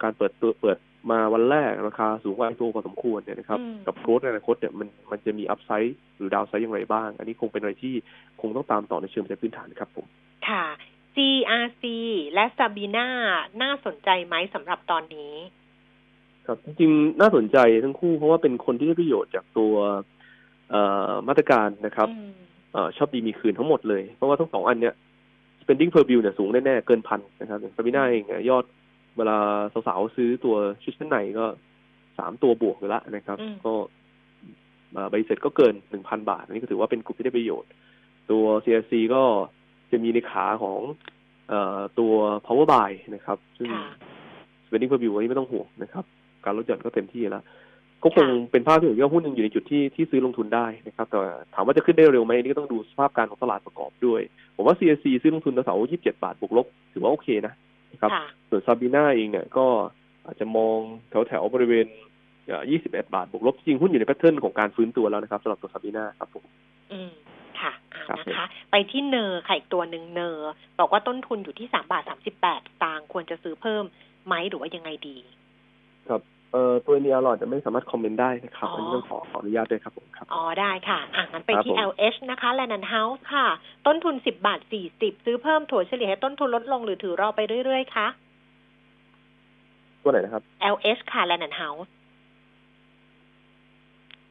[0.04, 0.78] การเปิดตัวเปิด
[1.12, 7.94] มาวันแรกราคาสูงกว่าตัวพอสมควรเนี่ยนะครับกับ growth ในอนาคตเนี่ยมันมันจะมี upside หรือ downside อย่างไรบ้าง อันนี้คงเป็นอะไรที่
[8.42, 10.06] คงต้องตามต่อในเชิงปัจจัยพื้นฐานครับผม
[10.48, 10.66] ค่ะ
[11.16, 11.84] GRC
[12.34, 13.08] และ Sabina
[13.62, 15.34] น่าสนใจไหมสำหรับตอนนี้
[16.46, 19.74] ครับจริงๆน่าสนใจทั้งคู่เพราะว่าเป็นคนที่ได้ประโยชน์จากตัว
[21.28, 22.10] มาตรการนะครับ
[22.76, 24.96] อชอบดีมีคืนทั้งหมดเลย เพราะว่าทั้งสองอันเนี้ย
[25.62, 28.66] spending per view เนี่ยสูงแน่ๆเกินพันนะครับอย่าง Sabina เองยอด
[29.20, 29.38] เวลา
[29.88, 31.46] สาวๆซื้อตัวชุดชั้นในก็
[32.18, 33.74] สามตัวบวกอยู่แล้วนะครับ ก็
[35.10, 37.70] ใบเสร็จก็เกินหนึ่งพันบาท นี่ก็ถือว่าเป็นกลุ่มที่ได้ประโยชน์
[38.32, 39.24] ตัว CRC ก็
[39.92, 40.80] จะมีในขาของ
[41.52, 41.54] อ
[42.00, 42.14] ตัว
[42.46, 43.70] power buy นะครับ ซึ่ง
[44.66, 46.04] spending per view นี้ไม่ต้องห่วงนะครับ
[46.46, 47.44] การลดหย่อนก็เต็มที่แล้ว
[48.04, 51.20] ก็คงเป็นภาพที่ผมว่าหุ้นหนึ่งอยู่ในจุดที่ที่ซื้อลงทุนได้นะครับ แต่
[51.54, 54.22] ถามว่าจะขึ้นได้เร็วไหมนี่ก็ต้องดูสภาพการของตลาดประกอบด้วย
[54.56, 57.54] ผมว่า CRC ซื้อลงทุนแถวๆยี่สิบเจ็ดบาทบวกลบถือว่าโอเคนะ
[58.02, 58.12] ครับ
[58.50, 59.66] ส่วนซาบีนาเองเนี่ยก็
[60.26, 60.78] อาจจะมอง
[61.10, 61.88] แถวแถวบริเวณ
[62.70, 66.44] ยี่สิบเอ็ดบาท บวกลบจริงหุ้นอยู่ในแพทเทิร์นของการฟื้นตัวแล้วนะครับสำหรับตัวซาบีนาครับผม
[66.92, 67.12] อืม
[67.62, 67.74] ค่ะ
[68.20, 73.84] นะคะ ไปที่ NER ค่ะอีกตัวหนึ่ง NER บอกว่าต้นทุนอยู่ที่สามบาทสามสิบแปดสตางค์ควรจะซื้อเพิ่ม
[74.26, 75.18] ไหมหรือว่ายังไงดี
[76.08, 76.22] ครับ
[76.52, 83.48] เอ่อตัวนี้เราจะไม่สามารถ comment ได้นะครับ อันนี้ต้องขอขออนุญาตด้วยครับผมครับ อ๋อ ได้ค่ะ อะงั้นไปที่ LH นะคะ Land House ค่ะ
[83.88, 88.08] ต้นทุนสิบบาทสี่สิบซื้อเพิ่มถัวเฉลี่ยให้ต้นทุนลดลงหรือถือรอไปเรื่อยๆคะ
[90.02, 90.44] ตัวไหนนะครับ
[90.74, 91.90] LH ค่ะ Land and House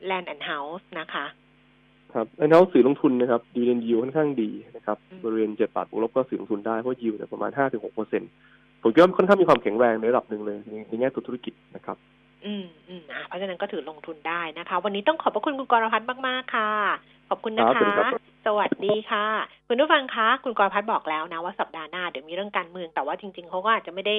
[0.08, 1.26] Land and House นะคะ
[2.14, 8.30] ครับ Land House สื่อลงทุนนะครับดีเดนยิวค่อนข้างดีนะครับ บริเวณเจ็ดบาทบวกลบก็สื่อลงทุนได้ เพราะยิวเนี่ยประมาณห้าถึงหกเปอร์เซ็นต์
[8.82, 10.58] ผมคิดว่าค่อนข้างมีความแข็งแรงในระดับหนึ่งเลย
[10.88, 11.96] ในแง่ตัวธุรกิจนะครับ
[12.44, 16.70] อืมอืมอ่าเพราะฉะนั้นก็ถือลงทุนได้นะคะ วันนี้ต้องขอบพระคุณคุณกรพัฒน์มาก ๆ ค่ะ
[17.28, 17.90] ขอบคุณนะคะ
[18.46, 19.26] สวัสดีค่ะ
[19.68, 24.16] คุณผู้ฟังคะคุณกรพัฒน์บอกแล้วนะว่าสัปดาห์หน้าเดี๋ยวมีเรื่องการเมืองแต่ว่าจริง ๆเขาก็อาจจะไม่ได้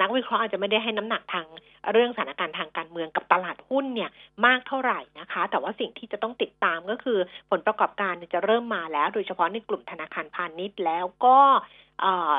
[0.00, 1.46] นักวิเคราะห์อาจจะไม่ได้ให้น้ำหนักทาง
[1.92, 4.10] เรื่องสถานการณ์ทางการเมืองกับตลาดหุ้นเนี่ย
[4.46, 7.18] มากเท่าไหร่นะคะ แต่ว่าสิ่งที่จะต้องติดตามก็คือ
[7.50, 11.38] ผลประกอบการจะเริ่มมาแล้ว โดยเฉพาะในกลุ่มธนาคารพาณิชย์แล้วก็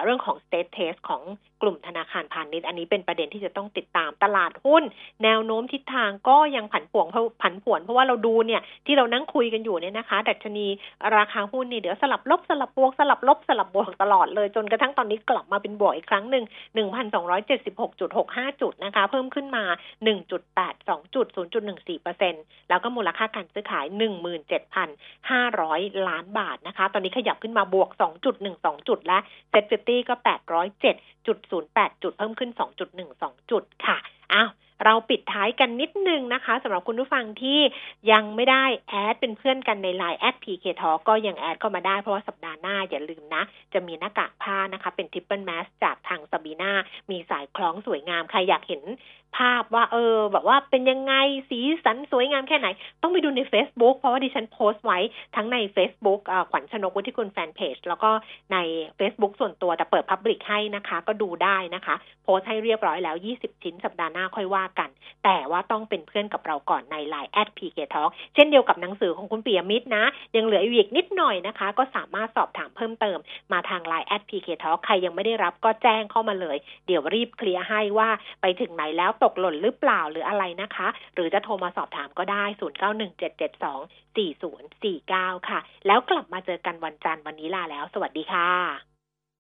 [0.04, 1.22] เรื่องของ state test ของ
[1.62, 4.84] กลุ่มธนาคารพาณิชย์ อันนี้เป็นประเด็นที่จะต้องติดตามตลาดหุ้น
[5.24, 10.66] แนวโน้มทิศทางก็ยังผันผวนเพราะผันผวนเพราะว่าเราดูเนี่ยที่เรานั่งคุยกันอยู่เนี่ยนะคะ ดัชนี
[11.18, 16.44] ราคาหุ้นนี่เดี๋ยวสลับลบสลับบวกสลับลบสลับบวกตลอดเลย จนกระทั่งตอนนี้กลับมาเป็นบวกอีกครั้งหนึ่ง
[17.68, 19.64] 1,276.65 จุดนะคะ เพิ่มขึ้นมา
[20.34, 21.26] 1.82จุด
[21.98, 23.86] 0.14%แล้วก็มูลค่าการซื้อขาย
[24.82, 28.26] 17,500 ล้านบาทนะคะ ตอนนี้ขยับขึ้นมาบวก 2.12
[28.88, 30.96] จุดและ SET Fifty ก็แปดร้อยเจ็ด
[31.28, 33.98] จุดศูนย์แปดจุดเพิ่มขึ้นสองจุดหนึ่งสองจุดค่ะ
[34.34, 34.50] อ้าว
[34.86, 37.60] เราปิดท้ายกันนิดนึงนะคะสำหรับคุณผู้ฟังที่
[38.12, 46.72] ยังไม่ได้ add เป็นเพื่อนกันในไลน์แอด PK Talk ก็ยัง add เข้ามาได้เพราะว่าสัปดาห์หน้าอย่าลืมนะ จะมีหน้ากากผ้านะคะ เป็น triple mask จากทางซาบีน่า
[47.12, 48.84] มีสายคล้องสวยงาม ใครอยากเห็น
[49.38, 51.14] ภาพว่าเออ แบบว่าเป็นยังไง
[51.50, 52.68] สีสันสวยงามแค่ไหน
[53.02, 55.00] ต้องไปดูใน Facebook เพราะว่าดิฉันโพสต์ไว้
[55.36, 56.20] ทั้งใน Facebook
[56.52, 58.10] ขวัญชนกวุฒิคุณแฟนเพจ แล้วก็
[58.54, 58.58] ใน
[59.00, 64.90] Facebook ส่วนตัวแต่เปิด public ให้นะคะ ก็ดูได้นะคะ โพสต์ให้เรียบร้อยแล้ว 20 ชิ้นสัปดาห์หน้าค่อยว่ากัน
[65.24, 68.04] แต่ว่าต้องเป็นเพื่อนกับเราก่อนใน Line แอด PK Talk
[68.36, 70.04] เช่นเดียวกับหนังสือของคุณปิยมิตรนะ
[70.36, 73.18] ยังเหลืออีกนิดหน่อยนะคะ ก็สามารถสอบถามเพิ่มเติม
[73.52, 76.58] มาทาง Line แอดพีเทอใครยังไม่ได้รับก็แจ้งเข้ามาเลย
[76.88, 78.10] เดี๋ยวรีบเคลียร์ให้ว่า
[78.42, 82.44] ไปถึงไหนแล้วตกหล่นหรือเปล่าหรืออะไรนะคะ หรือจะโทรมาสอบถามก็ได้
[84.18, 88.89] 0917724049 ค่ะ แล้วกลับมาเจอกันวันจันทร์วันนี้ลาแล้ว สวัสดีค่ะ